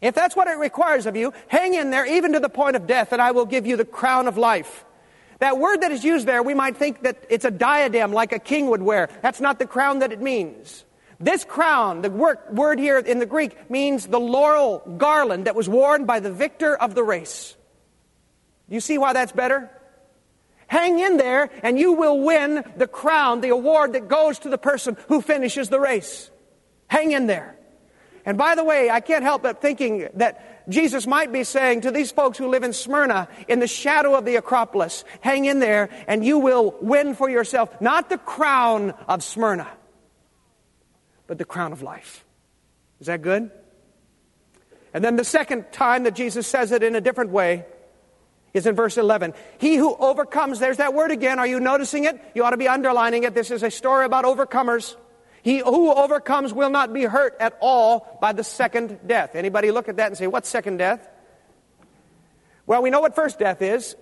If 0.00 0.14
that's 0.14 0.36
what 0.36 0.46
it 0.46 0.56
requires 0.58 1.06
of 1.06 1.16
you, 1.16 1.32
hang 1.48 1.74
in 1.74 1.90
there 1.90 2.06
even 2.06 2.32
to 2.34 2.40
the 2.40 2.48
point 2.48 2.76
of 2.76 2.86
death, 2.86 3.12
and 3.12 3.20
I 3.20 3.32
will 3.32 3.46
give 3.46 3.66
you 3.66 3.76
the 3.76 3.84
crown 3.84 4.28
of 4.28 4.38
life. 4.38 4.84
That 5.38 5.58
word 5.58 5.82
that 5.82 5.92
is 5.92 6.02
used 6.02 6.26
there, 6.26 6.42
we 6.42 6.54
might 6.54 6.76
think 6.76 7.02
that 7.02 7.24
it's 7.28 7.44
a 7.44 7.50
diadem 7.50 8.12
like 8.12 8.32
a 8.32 8.38
king 8.38 8.68
would 8.70 8.82
wear. 8.82 9.08
That's 9.22 9.40
not 9.40 9.58
the 9.58 9.66
crown 9.66 9.98
that 9.98 10.12
it 10.12 10.20
means. 10.20 10.84
This 11.18 11.44
crown, 11.44 12.02
the 12.02 12.10
word 12.10 12.78
here 12.78 12.98
in 12.98 13.18
the 13.18 13.26
Greek, 13.26 13.70
means 13.70 14.06
the 14.06 14.20
laurel 14.20 14.82
garland 14.98 15.46
that 15.46 15.54
was 15.54 15.68
worn 15.68 16.04
by 16.04 16.20
the 16.20 16.32
victor 16.32 16.76
of 16.76 16.94
the 16.94 17.02
race. 17.02 17.56
You 18.68 18.80
see 18.80 18.98
why 18.98 19.12
that's 19.12 19.32
better? 19.32 19.70
Hang 20.66 20.98
in 20.98 21.16
there 21.16 21.50
and 21.62 21.78
you 21.78 21.92
will 21.92 22.20
win 22.20 22.64
the 22.76 22.88
crown, 22.88 23.40
the 23.40 23.50
award 23.50 23.92
that 23.92 24.08
goes 24.08 24.40
to 24.40 24.48
the 24.48 24.58
person 24.58 24.96
who 25.08 25.20
finishes 25.20 25.68
the 25.68 25.78
race. 25.78 26.30
Hang 26.88 27.12
in 27.12 27.26
there. 27.26 27.56
And 28.24 28.36
by 28.36 28.56
the 28.56 28.64
way, 28.64 28.90
I 28.90 29.00
can't 29.00 29.22
help 29.22 29.42
but 29.42 29.62
thinking 29.62 30.08
that 30.14 30.55
Jesus 30.68 31.06
might 31.06 31.32
be 31.32 31.44
saying 31.44 31.82
to 31.82 31.90
these 31.90 32.10
folks 32.10 32.38
who 32.38 32.48
live 32.48 32.62
in 32.62 32.72
Smyrna, 32.72 33.28
in 33.48 33.60
the 33.60 33.66
shadow 33.66 34.16
of 34.16 34.24
the 34.24 34.36
Acropolis, 34.36 35.04
hang 35.20 35.44
in 35.44 35.60
there 35.60 35.88
and 36.08 36.24
you 36.24 36.38
will 36.38 36.74
win 36.80 37.14
for 37.14 37.30
yourself 37.30 37.80
not 37.80 38.08
the 38.08 38.18
crown 38.18 38.94
of 39.08 39.22
Smyrna, 39.22 39.68
but 41.26 41.38
the 41.38 41.44
crown 41.44 41.72
of 41.72 41.82
life. 41.82 42.24
Is 43.00 43.06
that 43.06 43.22
good? 43.22 43.50
And 44.92 45.04
then 45.04 45.16
the 45.16 45.24
second 45.24 45.70
time 45.72 46.04
that 46.04 46.14
Jesus 46.14 46.46
says 46.46 46.72
it 46.72 46.82
in 46.82 46.96
a 46.96 47.00
different 47.00 47.30
way, 47.30 47.66
is 48.56 48.66
in 48.66 48.74
verse 48.74 48.96
11. 48.96 49.34
He 49.58 49.76
who 49.76 49.94
overcomes, 49.96 50.58
there's 50.58 50.78
that 50.78 50.94
word 50.94 51.10
again. 51.10 51.38
Are 51.38 51.46
you 51.46 51.60
noticing 51.60 52.04
it? 52.04 52.18
You 52.34 52.42
ought 52.44 52.50
to 52.50 52.56
be 52.56 52.68
underlining 52.68 53.24
it. 53.24 53.34
This 53.34 53.50
is 53.50 53.62
a 53.62 53.70
story 53.70 54.06
about 54.06 54.24
overcomers. 54.24 54.96
He 55.46 55.58
who 55.58 55.92
overcomes 55.92 56.52
will 56.52 56.70
not 56.70 56.92
be 56.92 57.04
hurt 57.04 57.36
at 57.38 57.56
all 57.60 58.18
by 58.20 58.32
the 58.32 58.42
second 58.42 58.98
death. 59.06 59.36
Anybody 59.36 59.70
look 59.70 59.88
at 59.88 59.98
that 59.98 60.08
and 60.08 60.18
say, 60.18 60.26
what's 60.26 60.48
second 60.48 60.78
death? 60.78 61.08
Well, 62.66 62.82
we 62.82 62.90
know 62.90 62.98
what 62.98 63.14
first 63.14 63.38
death 63.38 63.62
is. 63.62 63.94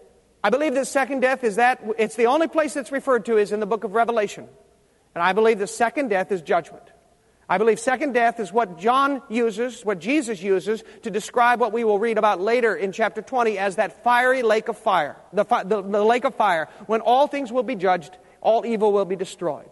I 0.43 0.49
believe 0.49 0.73
the 0.73 0.87
second 0.87 1.21
death 1.21 1.45
is 1.45 1.57
that 1.57 1.85
it's 1.99 2.17
the 2.17 2.29
only 2.29 2.49
place 2.49 2.73
that's 2.73 2.91
referred 2.91 3.27
to 3.27 3.37
is 3.37 3.53
in 3.53 3.61
the 3.61 3.67
book 3.67 3.85
of 3.85 3.93
Revelation. 3.93 4.49
And 5.15 5.23
I 5.23 5.35
believe 5.35 5.59
the 5.59 5.67
second 5.67 6.09
death 6.09 6.33
is 6.33 6.41
judgment. 6.41 6.85
I 7.47 7.59
believe 7.59 7.79
second 7.79 8.15
death 8.15 8.41
is 8.41 8.51
what 8.51 8.79
John 8.79 9.21
uses, 9.29 9.85
what 9.85 9.99
Jesus 9.99 10.43
uses 10.43 10.83
to 11.03 11.11
describe 11.11 11.61
what 11.61 11.75
we 11.75 11.85
will 11.85 11.99
read 11.99 12.17
about 12.17 12.41
later 12.41 12.75
in 12.75 12.91
chapter 12.91 13.21
20 13.21 13.59
as 13.59 13.77
that 13.77 14.03
fiery 14.03 14.43
lake 14.43 14.69
of 14.69 14.79
fire, 14.79 15.19
the, 15.35 15.45
the, 15.45 15.83
the 15.83 16.03
lake 16.03 16.25
of 16.25 16.37
fire, 16.37 16.71
when 16.87 17.03
all 17.03 17.27
things 17.27 17.53
will 17.53 17.65
be 17.65 17.75
judged, 17.75 18.17
all 18.41 18.65
evil 18.65 18.95
will 18.95 19.05
be 19.05 19.15
destroyed. 19.15 19.69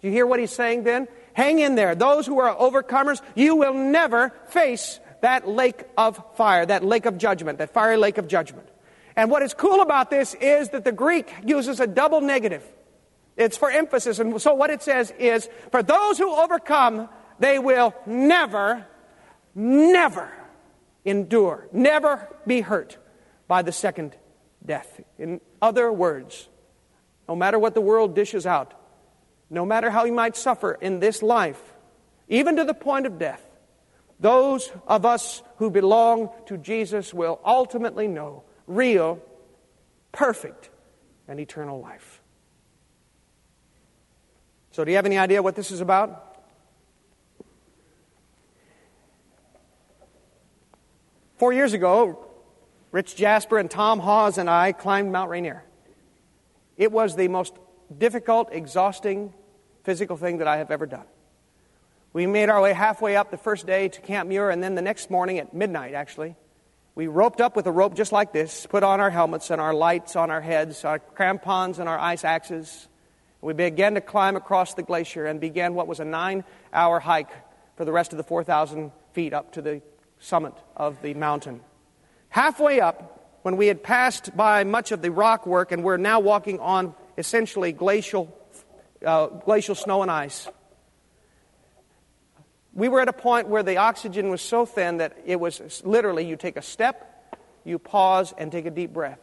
Do 0.00 0.08
you 0.08 0.12
hear 0.12 0.26
what 0.26 0.40
he's 0.40 0.50
saying 0.50 0.84
then? 0.84 1.08
Hang 1.34 1.58
in 1.58 1.74
there. 1.74 1.94
Those 1.94 2.26
who 2.26 2.38
are 2.38 2.54
overcomers, 2.54 3.20
you 3.34 3.56
will 3.56 3.74
never 3.74 4.30
face 4.48 4.98
that 5.20 5.46
lake 5.46 5.84
of 5.96 6.22
fire, 6.36 6.64
that 6.66 6.84
lake 6.84 7.06
of 7.06 7.18
judgment, 7.18 7.58
that 7.58 7.72
fiery 7.72 7.96
lake 7.96 8.18
of 8.18 8.26
judgment. 8.26 8.68
And 9.16 9.30
what 9.30 9.42
is 9.42 9.52
cool 9.52 9.80
about 9.82 10.10
this 10.10 10.34
is 10.34 10.70
that 10.70 10.84
the 10.84 10.92
Greek 10.92 11.30
uses 11.44 11.80
a 11.80 11.86
double 11.86 12.20
negative. 12.20 12.64
It's 13.36 13.56
for 13.56 13.70
emphasis. 13.70 14.18
And 14.18 14.40
so 14.40 14.54
what 14.54 14.70
it 14.70 14.82
says 14.82 15.12
is 15.18 15.48
for 15.70 15.82
those 15.82 16.18
who 16.18 16.34
overcome, 16.34 17.08
they 17.38 17.58
will 17.58 17.94
never, 18.06 18.86
never 19.54 20.32
endure, 21.04 21.68
never 21.72 22.28
be 22.46 22.60
hurt 22.60 22.96
by 23.48 23.62
the 23.62 23.72
second 23.72 24.16
death. 24.64 25.00
In 25.18 25.40
other 25.60 25.92
words, 25.92 26.48
no 27.28 27.36
matter 27.36 27.58
what 27.58 27.74
the 27.74 27.80
world 27.80 28.14
dishes 28.14 28.46
out, 28.46 28.74
no 29.50 29.66
matter 29.66 29.90
how 29.90 30.04
you 30.04 30.12
might 30.12 30.36
suffer 30.36 30.72
in 30.72 31.00
this 31.00 31.22
life, 31.22 31.60
even 32.28 32.56
to 32.56 32.64
the 32.64 32.74
point 32.74 33.06
of 33.06 33.18
death, 33.18 33.44
those 34.20 34.70
of 34.86 35.04
us 35.04 35.42
who 35.56 35.70
belong 35.70 36.30
to 36.46 36.56
Jesus 36.56 37.12
will 37.12 37.40
ultimately 37.44 38.06
know 38.06 38.44
real, 38.66 39.20
perfect, 40.12 40.70
and 41.26 41.40
eternal 41.40 41.80
life. 41.80 42.22
So, 44.70 44.84
do 44.84 44.92
you 44.92 44.96
have 44.96 45.06
any 45.06 45.18
idea 45.18 45.42
what 45.42 45.56
this 45.56 45.72
is 45.72 45.80
about? 45.80 46.36
Four 51.38 51.52
years 51.52 51.72
ago, 51.72 52.26
Rich 52.92 53.16
Jasper 53.16 53.58
and 53.58 53.70
Tom 53.70 53.98
Hawes 53.98 54.38
and 54.38 54.48
I 54.48 54.72
climbed 54.72 55.10
Mount 55.10 55.30
Rainier. 55.30 55.64
It 56.76 56.92
was 56.92 57.16
the 57.16 57.28
most 57.28 57.54
difficult, 57.96 58.50
exhausting 58.52 59.32
physical 59.90 60.16
thing 60.16 60.38
that 60.38 60.46
I 60.46 60.58
have 60.58 60.70
ever 60.70 60.86
done. 60.86 61.06
We 62.12 62.24
made 62.28 62.48
our 62.48 62.60
way 62.60 62.72
halfway 62.72 63.16
up 63.16 63.32
the 63.32 63.36
first 63.36 63.66
day 63.66 63.88
to 63.88 64.00
Camp 64.00 64.28
Muir, 64.28 64.48
and 64.48 64.62
then 64.62 64.76
the 64.76 64.82
next 64.82 65.10
morning 65.10 65.38
at 65.38 65.52
midnight, 65.52 65.94
actually, 65.94 66.36
we 66.94 67.08
roped 67.08 67.40
up 67.40 67.56
with 67.56 67.66
a 67.66 67.72
rope 67.72 67.96
just 67.96 68.12
like 68.12 68.32
this, 68.32 68.66
put 68.66 68.84
on 68.84 69.00
our 69.00 69.10
helmets 69.10 69.50
and 69.50 69.60
our 69.60 69.74
lights 69.74 70.14
on 70.14 70.30
our 70.30 70.40
heads, 70.40 70.84
our 70.84 71.00
crampons 71.00 71.80
and 71.80 71.88
our 71.88 71.98
ice 71.98 72.22
axes. 72.22 72.86
We 73.40 73.52
began 73.52 73.94
to 73.94 74.00
climb 74.00 74.36
across 74.36 74.74
the 74.74 74.84
glacier 74.84 75.26
and 75.26 75.40
began 75.40 75.74
what 75.74 75.88
was 75.88 75.98
a 75.98 76.04
nine 76.04 76.44
hour 76.72 77.00
hike 77.00 77.32
for 77.74 77.84
the 77.84 77.90
rest 77.90 78.12
of 78.12 78.16
the 78.16 78.22
4,000 78.22 78.92
feet 79.12 79.32
up 79.32 79.54
to 79.54 79.60
the 79.60 79.82
summit 80.20 80.54
of 80.76 81.02
the 81.02 81.14
mountain. 81.14 81.62
Halfway 82.28 82.80
up, 82.80 83.40
when 83.42 83.56
we 83.56 83.66
had 83.66 83.82
passed 83.82 84.36
by 84.36 84.62
much 84.62 84.92
of 84.92 85.02
the 85.02 85.10
rock 85.10 85.48
work 85.48 85.72
and 85.72 85.82
we're 85.82 85.96
now 85.96 86.20
walking 86.20 86.60
on 86.60 86.94
essentially 87.18 87.72
glacial, 87.72 88.36
uh, 89.04 89.26
glacial 89.26 89.74
snow 89.74 90.02
and 90.02 90.10
ice, 90.10 90.48
we 92.72 92.88
were 92.88 93.00
at 93.00 93.08
a 93.08 93.12
point 93.12 93.48
where 93.48 93.62
the 93.62 93.78
oxygen 93.78 94.30
was 94.30 94.40
so 94.40 94.64
thin 94.64 94.98
that 94.98 95.16
it 95.26 95.40
was 95.40 95.82
literally 95.84 96.26
you 96.26 96.36
take 96.36 96.56
a 96.56 96.62
step, 96.62 97.36
you 97.64 97.78
pause, 97.78 98.32
and 98.38 98.52
take 98.52 98.66
a 98.66 98.70
deep 98.70 98.92
breath. 98.92 99.18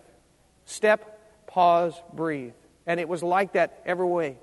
Step, 0.65 1.47
pause, 1.47 1.93
breathe. 2.13 2.53
And 2.85 2.99
it 2.99 3.07
was 3.07 3.23
like 3.23 3.53
that 3.53 3.81
every 3.85 4.05
way. 4.05 4.37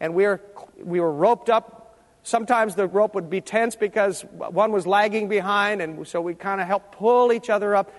And 0.00 0.14
we 0.14 0.24
were, 0.24 0.40
we 0.82 1.00
were 1.00 1.12
roped 1.12 1.50
up. 1.50 1.98
Sometimes 2.22 2.74
the 2.74 2.86
rope 2.86 3.14
would 3.14 3.30
be 3.30 3.40
tense 3.40 3.76
because 3.76 4.22
one 4.22 4.72
was 4.72 4.86
lagging 4.86 5.28
behind, 5.28 5.80
and 5.80 6.06
so 6.08 6.20
we 6.20 6.34
kind 6.34 6.60
of 6.60 6.66
helped 6.66 6.92
pull 6.92 7.32
each 7.32 7.50
other 7.50 7.76
up. 7.76 7.92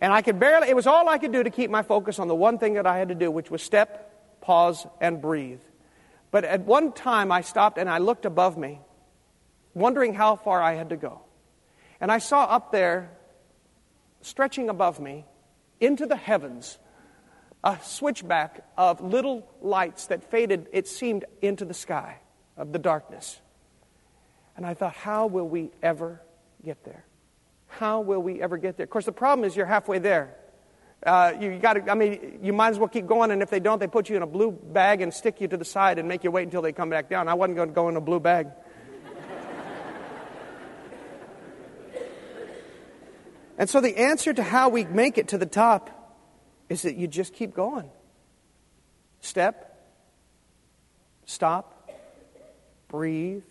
And 0.00 0.12
I 0.12 0.22
could 0.22 0.38
barely, 0.38 0.68
it 0.68 0.76
was 0.76 0.86
all 0.86 1.08
I 1.08 1.18
could 1.18 1.32
do 1.32 1.42
to 1.42 1.50
keep 1.50 1.70
my 1.70 1.82
focus 1.82 2.18
on 2.18 2.28
the 2.28 2.34
one 2.34 2.58
thing 2.58 2.74
that 2.74 2.86
I 2.86 2.98
had 2.98 3.08
to 3.08 3.14
do, 3.14 3.30
which 3.30 3.50
was 3.50 3.62
step, 3.62 4.40
pause, 4.40 4.86
and 5.00 5.20
breathe. 5.20 5.60
But 6.34 6.42
at 6.42 6.62
one 6.62 6.90
time, 6.90 7.30
I 7.30 7.42
stopped 7.42 7.78
and 7.78 7.88
I 7.88 7.98
looked 7.98 8.24
above 8.24 8.58
me 8.58 8.80
wondering 9.72 10.14
how 10.14 10.34
far 10.34 10.60
I 10.60 10.72
had 10.72 10.88
to 10.88 10.96
go. 10.96 11.20
And 12.00 12.10
I 12.10 12.18
saw 12.18 12.42
up 12.42 12.72
there, 12.72 13.12
stretching 14.20 14.68
above 14.68 14.98
me, 14.98 15.26
into 15.78 16.06
the 16.06 16.16
heavens, 16.16 16.76
a 17.62 17.78
switchback 17.84 18.64
of 18.76 19.00
little 19.00 19.48
lights 19.62 20.08
that 20.08 20.28
faded, 20.28 20.66
it 20.72 20.88
seemed, 20.88 21.24
into 21.40 21.64
the 21.64 21.72
sky 21.72 22.16
of 22.56 22.72
the 22.72 22.80
darkness. 22.80 23.40
And 24.56 24.66
I 24.66 24.74
thought, 24.74 24.94
how 24.94 25.28
will 25.28 25.46
we 25.48 25.70
ever 25.84 26.20
get 26.64 26.82
there? 26.82 27.04
How 27.68 28.00
will 28.00 28.20
we 28.20 28.42
ever 28.42 28.56
get 28.56 28.76
there? 28.76 28.82
Of 28.82 28.90
course, 28.90 29.04
the 29.04 29.12
problem 29.12 29.46
is 29.46 29.54
you're 29.54 29.66
halfway 29.66 30.00
there. 30.00 30.34
Uh, 31.04 31.34
you 31.38 31.58
got 31.58 31.88
I 31.88 31.94
mean, 31.94 32.38
you 32.42 32.52
might 32.52 32.70
as 32.70 32.78
well 32.78 32.88
keep 32.88 33.06
going, 33.06 33.30
and 33.30 33.42
if 33.42 33.50
they 33.50 33.60
don't, 33.60 33.78
they 33.78 33.86
put 33.86 34.08
you 34.08 34.16
in 34.16 34.22
a 34.22 34.26
blue 34.26 34.50
bag 34.50 35.02
and 35.02 35.12
stick 35.12 35.40
you 35.40 35.48
to 35.48 35.56
the 35.56 35.64
side 35.64 35.98
and 35.98 36.08
make 36.08 36.24
you 36.24 36.30
wait 36.30 36.44
until 36.44 36.62
they 36.62 36.72
come 36.72 36.88
back 36.88 37.10
down. 37.10 37.28
I 37.28 37.34
wasn't 37.34 37.56
going 37.56 37.68
to 37.68 37.74
go 37.74 37.88
in 37.88 37.96
a 37.96 38.00
blue 38.00 38.20
bag. 38.20 38.48
And 43.56 43.70
so 43.70 43.80
the 43.80 43.96
answer 43.96 44.34
to 44.34 44.42
how 44.42 44.68
we 44.68 44.84
make 44.84 45.16
it 45.16 45.28
to 45.28 45.38
the 45.38 45.46
top 45.46 45.88
is 46.68 46.82
that 46.82 46.96
you 46.96 47.06
just 47.06 47.32
keep 47.32 47.54
going. 47.54 47.88
Step, 49.20 49.78
stop, 51.24 51.88
breathe, 52.88 53.44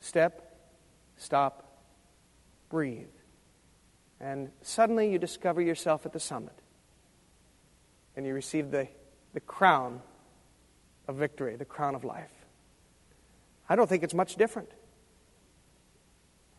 step, 0.00 0.56
stop, 1.16 1.82
breathe. 2.68 3.08
And 4.20 4.50
suddenly 4.62 5.10
you 5.10 5.18
discover 5.18 5.60
yourself 5.60 6.06
at 6.06 6.12
the 6.12 6.20
summit. 6.20 6.57
And 8.18 8.26
you 8.26 8.34
receive 8.34 8.72
the, 8.72 8.88
the 9.32 9.38
crown 9.38 10.02
of 11.06 11.14
victory, 11.14 11.54
the 11.54 11.64
crown 11.64 11.94
of 11.94 12.02
life. 12.02 12.32
I 13.68 13.76
don't 13.76 13.88
think 13.88 14.02
it's 14.02 14.12
much 14.12 14.34
different. 14.34 14.68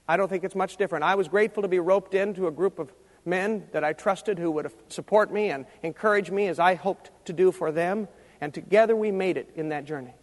I 0.07 0.15
don't 0.15 0.29
think 0.29 0.45
it's 0.45 0.55
much 0.55 0.77
different. 0.77 1.03
I 1.03 1.15
was 1.15 1.27
grateful 1.27 1.61
to 1.63 1.67
be 1.67 1.79
roped 1.79 2.13
into 2.13 2.47
a 2.47 2.51
group 2.51 2.79
of 2.79 2.93
men 3.25 3.67
that 3.73 3.83
I 3.83 3.91
trusted 3.91 4.39
who 4.39 4.49
would 4.51 4.71
support 4.87 5.33
me 5.33 5.49
and 5.49 5.65
encourage 5.83 6.31
me 6.31 6.47
as 6.47 6.59
I 6.59 6.75
hoped 6.75 7.11
to 7.25 7.33
do 7.33 7.51
for 7.51 7.73
them. 7.73 8.07
And 8.39 8.53
together 8.53 8.95
we 8.95 9.11
made 9.11 9.35
it 9.35 9.51
in 9.53 9.67
that 9.67 9.83
journey. 9.83 10.13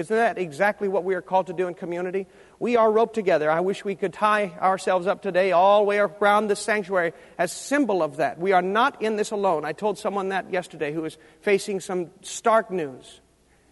Isn't 0.00 0.16
that 0.16 0.38
exactly 0.38 0.88
what 0.88 1.04
we 1.04 1.14
are 1.14 1.20
called 1.20 1.48
to 1.48 1.52
do 1.52 1.68
in 1.68 1.74
community? 1.74 2.26
We 2.58 2.76
are 2.76 2.90
roped 2.90 3.14
together. 3.14 3.50
I 3.50 3.60
wish 3.60 3.84
we 3.84 3.94
could 3.94 4.14
tie 4.14 4.46
ourselves 4.58 5.06
up 5.06 5.20
today 5.20 5.52
all 5.52 5.80
the 5.80 5.84
way 5.84 5.98
around 5.98 6.46
this 6.46 6.58
sanctuary 6.58 7.12
as 7.36 7.52
symbol 7.52 8.02
of 8.02 8.16
that. 8.16 8.38
We 8.38 8.52
are 8.52 8.62
not 8.62 9.02
in 9.02 9.16
this 9.16 9.30
alone. 9.30 9.66
I 9.66 9.72
told 9.72 9.98
someone 9.98 10.30
that 10.30 10.50
yesterday 10.50 10.94
who 10.94 11.02
was 11.02 11.18
facing 11.42 11.80
some 11.80 12.10
stark 12.22 12.70
news. 12.70 13.20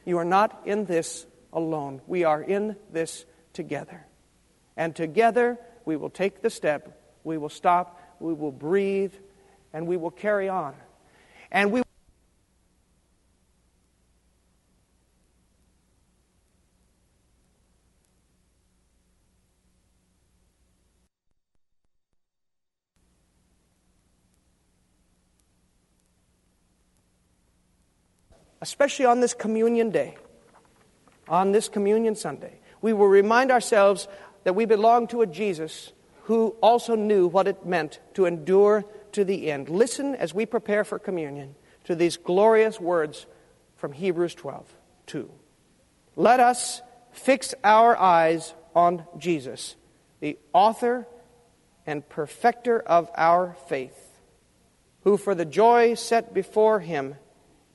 You 0.05 0.19
are 0.19 0.25
not 0.25 0.63
in 0.67 0.85
this 0.85 1.27
alone. 1.51 2.03
We 2.07 2.25
are 2.25 2.43
in 2.43 2.77
this 2.93 3.25
together. 3.55 4.07
And 4.77 4.95
together 4.95 5.59
we 5.87 5.97
will 5.97 6.11
take 6.11 6.43
the 6.43 6.51
step, 6.51 7.01
we 7.25 7.39
will 7.39 7.49
stop, 7.49 8.01
we 8.21 8.35
will 8.35 8.53
breathe, 8.53 9.15
and 9.73 9.87
we 9.87 9.97
will 9.97 10.11
carry 10.11 10.51
on. 10.51 10.75
And 11.51 11.73
we 11.73 11.83
especially 28.61 29.05
on 29.05 29.21
this 29.21 29.35
communion 29.35 29.91
day, 29.91 30.17
on 31.29 31.53
this 31.53 31.69
communion 31.69 32.15
Sunday, 32.15 32.61
we 32.81 32.93
will 32.93 33.09
remind 33.09 33.51
ourselves 33.51 34.09
that 34.45 34.55
we 34.55 34.65
belong 34.65 35.07
to 35.09 35.23
a 35.23 35.27
Jesus 35.27 35.93
who 36.25 36.49
also 36.61 36.95
knew 36.95 37.27
what 37.27 37.49
it 37.49 37.65
meant 37.65 38.01
to 38.15 38.27
endure 38.27 38.85
to 39.13 39.25
the 39.25 39.51
end. 39.51 39.69
Listen 39.69 40.15
as 40.15 40.35
we 40.35 40.47
prepare 40.47 40.85
for 40.85 40.99
communion 40.99 41.55
to 41.85 41.95
these 41.95 42.17
glorious 42.17 42.81
words 42.81 43.27
from 43.77 43.93
Hebrews 43.93 44.35
12 44.35 44.67
2. 45.07 45.31
Let 46.17 46.41
us 46.41 46.83
fix 47.13 47.55
our 47.65 47.97
eyes 47.97 48.55
on 48.75 49.05
Jesus, 49.17 49.77
the 50.21 50.39
author 50.53 51.07
and 51.87 52.07
perfecter 52.09 52.79
of 52.79 53.11
our 53.17 53.57
faith, 53.69 54.21
who 55.05 55.17
for 55.17 55.35
the 55.35 55.47
joy 55.47 55.95
set 55.95 56.35
before 56.35 56.81
him 56.81 57.15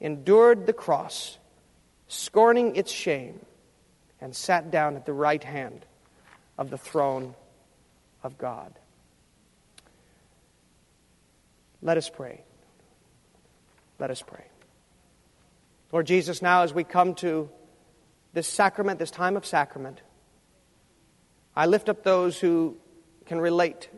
endured 0.03 0.67
the 0.67 0.73
cross, 0.73 1.39
scorning 2.07 2.75
its 2.75 2.91
shame, 2.91 3.43
and 4.21 4.35
sat 4.35 4.69
down 4.69 4.95
at 4.95 5.07
the 5.07 5.13
right 5.13 5.43
hand 5.43 5.85
of 6.57 6.69
the 6.69 6.77
throne 6.77 7.33
of 8.21 8.37
God. 8.37 8.77
Let 11.81 11.97
us 11.97 12.09
pray. 12.09 12.43
Let 13.97 14.11
us 14.11 14.21
pray. 14.21 14.45
Lord 15.91 16.05
Jesus, 16.05 16.41
now 16.41 16.63
as 16.63 16.73
we 16.73 16.83
come 16.83 17.15
to 17.15 17.49
this 18.33 18.47
sacrament, 18.47 18.99
this 18.99 19.11
time 19.11 19.37
of 19.37 19.45
sacrament, 19.45 20.01
I 21.55 21.67
lift 21.67 21.87
up 21.87 22.03
those 22.03 22.39
who 22.39 22.77
can 23.25 23.39
relate 23.39 23.89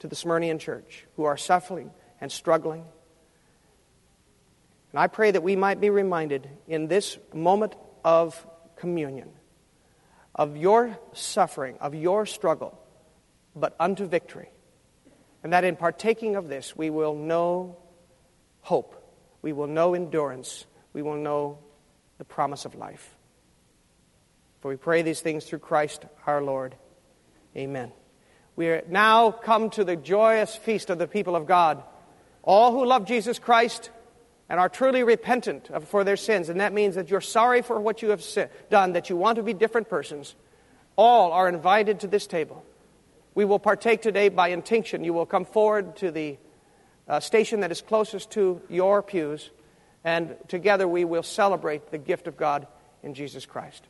to 0.00 0.08
the 0.08 0.16
Smyrnian 0.16 0.58
church, 0.58 1.06
who 1.16 1.24
are 1.24 1.36
suffering 1.36 1.90
and 2.20 2.30
struggling. 2.30 2.84
And 4.94 5.00
I 5.00 5.08
pray 5.08 5.32
that 5.32 5.42
we 5.42 5.56
might 5.56 5.80
be 5.80 5.90
reminded 5.90 6.48
in 6.68 6.86
this 6.86 7.18
moment 7.32 7.74
of 8.04 8.46
communion 8.76 9.28
of 10.36 10.56
your 10.56 10.96
suffering, 11.12 11.76
of 11.80 11.96
your 11.96 12.26
struggle, 12.26 12.78
but 13.56 13.74
unto 13.80 14.06
victory. 14.06 14.50
And 15.42 15.52
that 15.52 15.64
in 15.64 15.74
partaking 15.74 16.36
of 16.36 16.48
this, 16.48 16.76
we 16.76 16.90
will 16.90 17.16
know 17.16 17.76
hope, 18.60 18.94
we 19.42 19.52
will 19.52 19.66
know 19.66 19.94
endurance, 19.94 20.64
we 20.92 21.02
will 21.02 21.16
know 21.16 21.58
the 22.18 22.24
promise 22.24 22.64
of 22.64 22.76
life. 22.76 23.16
For 24.60 24.68
we 24.68 24.76
pray 24.76 25.02
these 25.02 25.20
things 25.20 25.44
through 25.44 25.58
Christ 25.58 26.04
our 26.24 26.40
Lord. 26.40 26.76
Amen. 27.56 27.90
We 28.54 28.68
are 28.68 28.84
now 28.88 29.32
come 29.32 29.70
to 29.70 29.82
the 29.82 29.96
joyous 29.96 30.54
feast 30.54 30.88
of 30.88 30.98
the 30.98 31.08
people 31.08 31.34
of 31.34 31.46
God. 31.46 31.82
All 32.44 32.70
who 32.70 32.86
love 32.86 33.06
Jesus 33.06 33.40
Christ 33.40 33.90
and 34.54 34.60
are 34.60 34.68
truly 34.68 35.02
repentant 35.02 35.68
for 35.88 36.04
their 36.04 36.16
sins, 36.16 36.48
and 36.48 36.60
that 36.60 36.72
means 36.72 36.94
that 36.94 37.10
you're 37.10 37.20
sorry 37.20 37.60
for 37.60 37.80
what 37.80 38.02
you 38.02 38.10
have 38.10 38.24
done, 38.70 38.92
that 38.92 39.10
you 39.10 39.16
want 39.16 39.34
to 39.34 39.42
be 39.42 39.52
different 39.52 39.88
persons, 39.88 40.36
all 40.94 41.32
are 41.32 41.48
invited 41.48 41.98
to 41.98 42.06
this 42.06 42.28
table. 42.28 42.64
We 43.34 43.44
will 43.44 43.58
partake 43.58 44.00
today 44.00 44.28
by 44.28 44.50
intinction. 44.50 45.02
You 45.02 45.12
will 45.12 45.26
come 45.26 45.44
forward 45.44 45.96
to 45.96 46.12
the 46.12 46.38
uh, 47.08 47.18
station 47.18 47.58
that 47.62 47.72
is 47.72 47.80
closest 47.80 48.30
to 48.30 48.60
your 48.68 49.02
pews, 49.02 49.50
and 50.04 50.36
together 50.46 50.86
we 50.86 51.04
will 51.04 51.24
celebrate 51.24 51.90
the 51.90 51.98
gift 51.98 52.28
of 52.28 52.36
God 52.36 52.68
in 53.02 53.14
Jesus 53.14 53.46
Christ. 53.46 53.82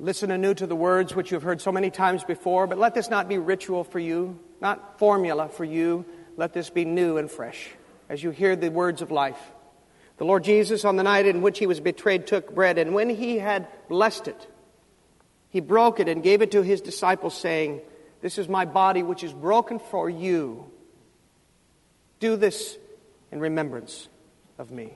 Listen 0.00 0.30
anew 0.30 0.54
to 0.54 0.66
the 0.66 0.74
words 0.74 1.14
which 1.14 1.30
you 1.30 1.34
have 1.34 1.42
heard 1.42 1.60
so 1.60 1.70
many 1.70 1.90
times 1.90 2.24
before, 2.24 2.66
but 2.66 2.78
let 2.78 2.94
this 2.94 3.10
not 3.10 3.28
be 3.28 3.36
ritual 3.36 3.84
for 3.84 3.98
you, 3.98 4.40
not 4.58 4.98
formula 4.98 5.50
for 5.50 5.64
you. 5.64 6.06
Let 6.38 6.54
this 6.54 6.70
be 6.70 6.86
new 6.86 7.18
and 7.18 7.30
fresh 7.30 7.68
as 8.08 8.22
you 8.22 8.30
hear 8.30 8.56
the 8.56 8.70
words 8.70 9.02
of 9.02 9.10
life. 9.10 9.38
The 10.16 10.24
Lord 10.24 10.42
Jesus, 10.42 10.86
on 10.86 10.96
the 10.96 11.02
night 11.02 11.26
in 11.26 11.42
which 11.42 11.58
he 11.58 11.66
was 11.66 11.80
betrayed, 11.80 12.26
took 12.26 12.54
bread, 12.54 12.78
and 12.78 12.94
when 12.94 13.10
he 13.10 13.36
had 13.38 13.68
blessed 13.90 14.28
it, 14.28 14.48
he 15.50 15.60
broke 15.60 16.00
it 16.00 16.08
and 16.08 16.22
gave 16.22 16.40
it 16.40 16.52
to 16.52 16.62
his 16.62 16.80
disciples, 16.80 17.36
saying, 17.36 17.82
This 18.22 18.38
is 18.38 18.48
my 18.48 18.64
body, 18.64 19.02
which 19.02 19.22
is 19.22 19.34
broken 19.34 19.78
for 19.78 20.08
you. 20.08 20.64
Do 22.20 22.36
this 22.36 22.78
in 23.30 23.40
remembrance 23.40 24.08
of 24.58 24.70
me. 24.70 24.94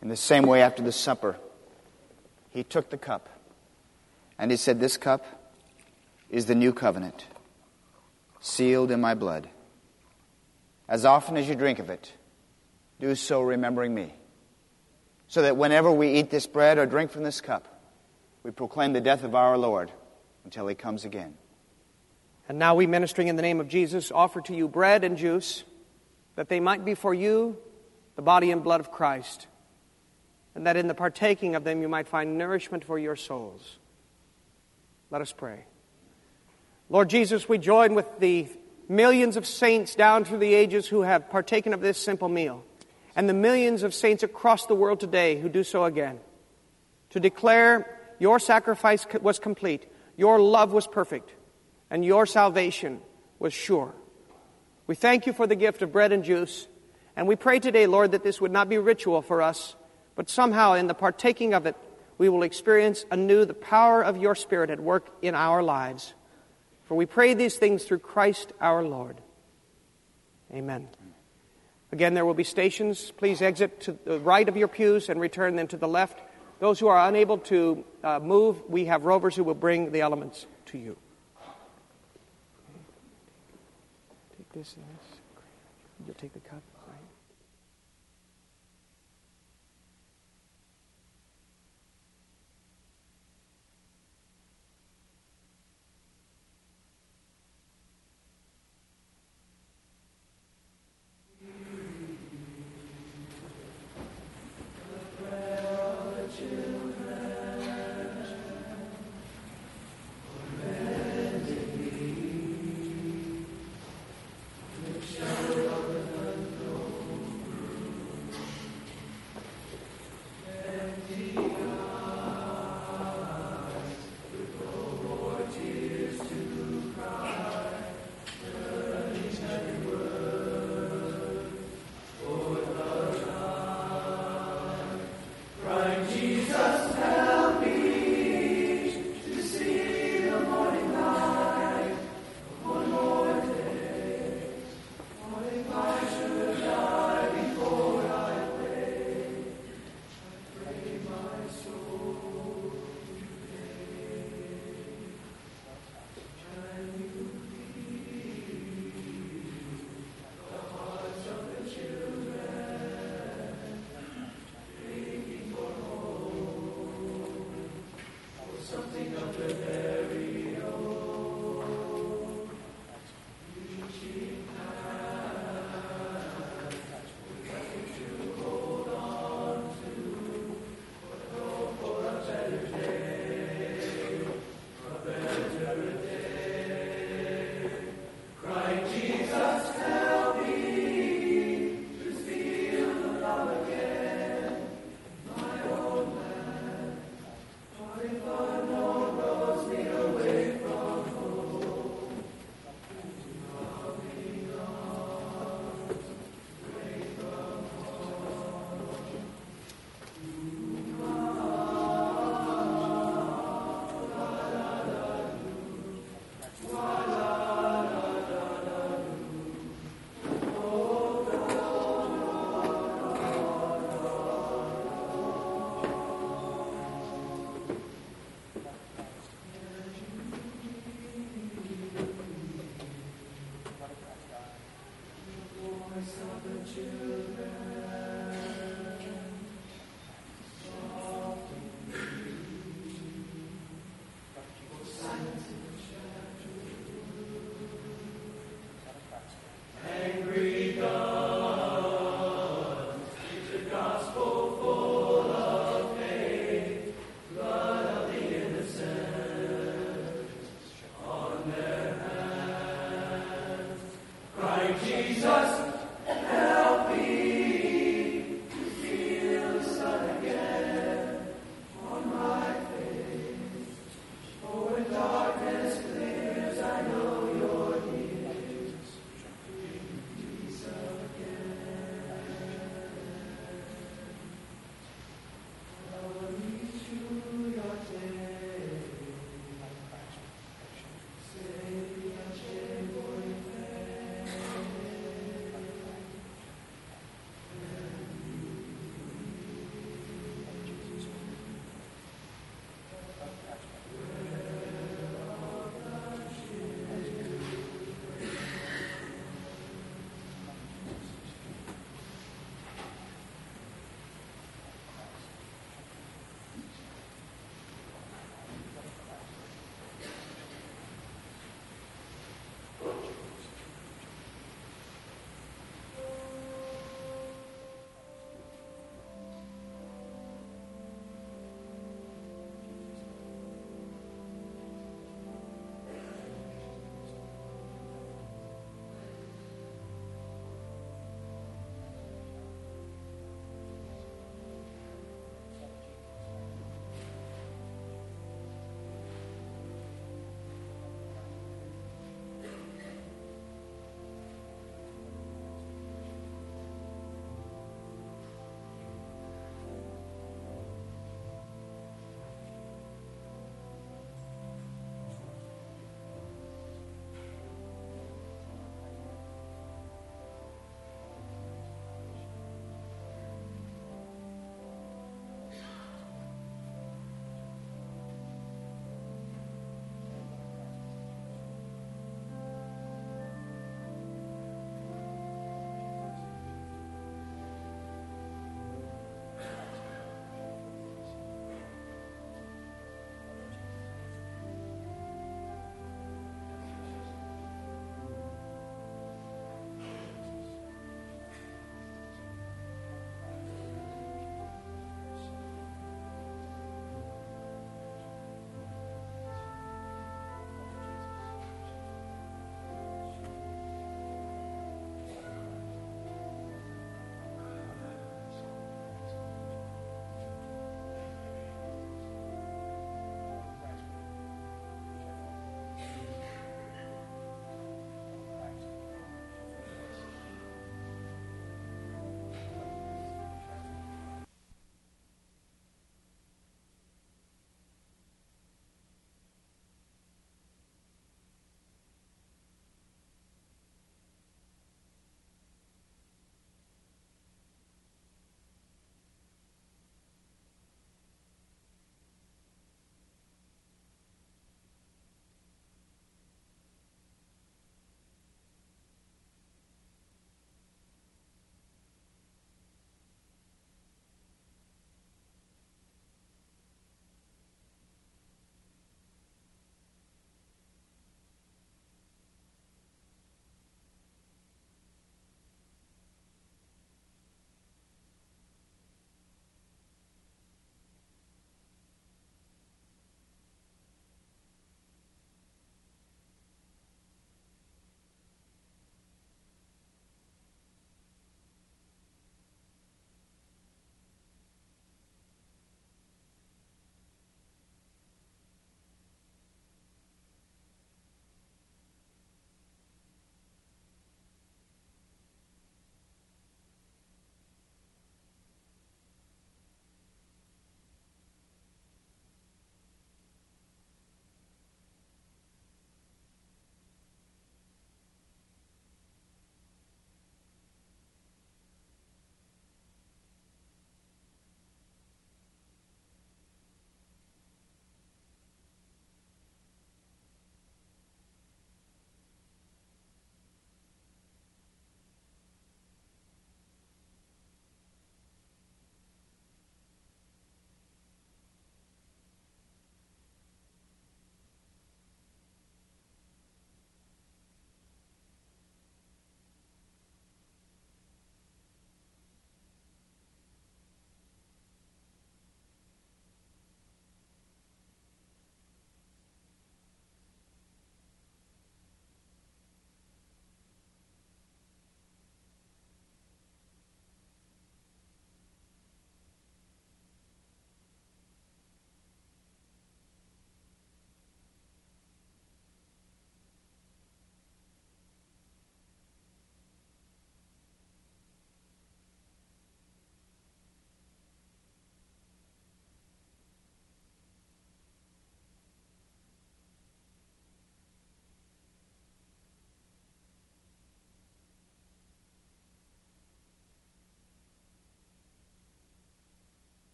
In 0.00 0.08
the 0.08 0.16
same 0.16 0.44
way, 0.44 0.62
after 0.62 0.82
the 0.82 0.92
supper, 0.92 1.36
he 2.54 2.62
took 2.62 2.88
the 2.88 2.96
cup 2.96 3.28
and 4.38 4.50
he 4.50 4.56
said, 4.56 4.80
This 4.80 4.96
cup 4.96 5.26
is 6.30 6.46
the 6.46 6.54
new 6.54 6.72
covenant, 6.72 7.26
sealed 8.40 8.90
in 8.90 9.00
my 9.00 9.14
blood. 9.14 9.50
As 10.88 11.04
often 11.04 11.36
as 11.36 11.48
you 11.48 11.56
drink 11.56 11.80
of 11.80 11.90
it, 11.90 12.12
do 13.00 13.14
so 13.16 13.42
remembering 13.42 13.92
me. 13.92 14.14
So 15.26 15.42
that 15.42 15.56
whenever 15.56 15.90
we 15.90 16.12
eat 16.12 16.30
this 16.30 16.46
bread 16.46 16.78
or 16.78 16.86
drink 16.86 17.10
from 17.10 17.24
this 17.24 17.40
cup, 17.40 17.66
we 18.44 18.52
proclaim 18.52 18.92
the 18.92 19.00
death 19.00 19.24
of 19.24 19.34
our 19.34 19.58
Lord 19.58 19.90
until 20.44 20.66
he 20.68 20.74
comes 20.74 21.04
again. 21.04 21.34
And 22.48 22.58
now 22.58 22.74
we, 22.74 22.86
ministering 22.86 23.28
in 23.28 23.36
the 23.36 23.42
name 23.42 23.58
of 23.58 23.68
Jesus, 23.68 24.12
offer 24.12 24.40
to 24.42 24.54
you 24.54 24.68
bread 24.68 25.02
and 25.02 25.16
juice, 25.16 25.64
that 26.36 26.48
they 26.50 26.60
might 26.60 26.84
be 26.84 26.94
for 26.94 27.14
you 27.14 27.56
the 28.16 28.22
body 28.22 28.50
and 28.50 28.62
blood 28.62 28.80
of 28.80 28.92
Christ 28.92 29.48
and 30.54 30.66
that 30.66 30.76
in 30.76 30.86
the 30.86 30.94
partaking 30.94 31.54
of 31.54 31.64
them 31.64 31.82
you 31.82 31.88
might 31.88 32.08
find 32.08 32.38
nourishment 32.38 32.84
for 32.84 32.98
your 32.98 33.16
souls. 33.16 33.78
Let 35.10 35.20
us 35.20 35.32
pray. 35.32 35.64
Lord 36.88 37.08
Jesus, 37.10 37.48
we 37.48 37.58
join 37.58 37.94
with 37.94 38.06
the 38.18 38.46
millions 38.88 39.36
of 39.36 39.46
saints 39.46 39.94
down 39.94 40.24
through 40.24 40.38
the 40.38 40.54
ages 40.54 40.86
who 40.86 41.02
have 41.02 41.30
partaken 41.30 41.72
of 41.72 41.80
this 41.80 41.98
simple 41.98 42.28
meal, 42.28 42.64
and 43.16 43.28
the 43.28 43.34
millions 43.34 43.82
of 43.82 43.94
saints 43.94 44.22
across 44.22 44.66
the 44.66 44.74
world 44.74 45.00
today 45.00 45.40
who 45.40 45.48
do 45.48 45.64
so 45.64 45.84
again, 45.84 46.20
to 47.10 47.20
declare 47.20 47.98
your 48.18 48.38
sacrifice 48.38 49.06
was 49.22 49.38
complete, 49.38 49.86
your 50.16 50.38
love 50.40 50.72
was 50.72 50.86
perfect, 50.86 51.30
and 51.90 52.04
your 52.04 52.26
salvation 52.26 53.00
was 53.38 53.52
sure. 53.52 53.94
We 54.86 54.94
thank 54.94 55.26
you 55.26 55.32
for 55.32 55.46
the 55.46 55.56
gift 55.56 55.80
of 55.82 55.92
bread 55.92 56.12
and 56.12 56.22
juice, 56.22 56.68
and 57.16 57.26
we 57.26 57.36
pray 57.36 57.60
today, 57.60 57.86
Lord, 57.86 58.12
that 58.12 58.22
this 58.22 58.40
would 58.40 58.52
not 58.52 58.68
be 58.68 58.78
ritual 58.78 59.22
for 59.22 59.40
us 59.40 59.74
but 60.16 60.30
somehow, 60.30 60.74
in 60.74 60.86
the 60.86 60.94
partaking 60.94 61.54
of 61.54 61.66
it, 61.66 61.76
we 62.18 62.28
will 62.28 62.42
experience 62.42 63.04
anew 63.10 63.44
the 63.44 63.54
power 63.54 64.02
of 64.02 64.16
your 64.16 64.34
Spirit 64.34 64.70
at 64.70 64.80
work 64.80 65.08
in 65.22 65.34
our 65.34 65.62
lives. 65.62 66.14
For 66.84 66.94
we 66.94 67.06
pray 67.06 67.34
these 67.34 67.56
things 67.56 67.84
through 67.84 68.00
Christ 68.00 68.52
our 68.60 68.84
Lord. 68.84 69.20
Amen. 70.52 70.88
Again, 71.90 72.14
there 72.14 72.24
will 72.24 72.34
be 72.34 72.44
stations. 72.44 73.12
Please 73.16 73.40
exit 73.42 73.80
to 73.82 73.98
the 74.04 74.18
right 74.20 74.48
of 74.48 74.56
your 74.56 74.68
pews 74.68 75.08
and 75.08 75.20
return 75.20 75.56
then 75.56 75.68
to 75.68 75.76
the 75.76 75.88
left. 75.88 76.20
Those 76.60 76.78
who 76.78 76.86
are 76.86 77.08
unable 77.08 77.38
to 77.38 77.84
uh, 78.02 78.20
move, 78.20 78.62
we 78.68 78.86
have 78.86 79.04
rovers 79.04 79.34
who 79.34 79.44
will 79.44 79.54
bring 79.54 79.92
the 79.92 80.00
elements 80.00 80.46
to 80.66 80.78
you. 80.78 80.96
Take 84.36 84.52
this 84.52 84.74
and 84.76 84.84
this. 84.84 85.18
You'll 86.06 86.14
take 86.14 86.32
the 86.32 86.40
cup. 86.40 86.62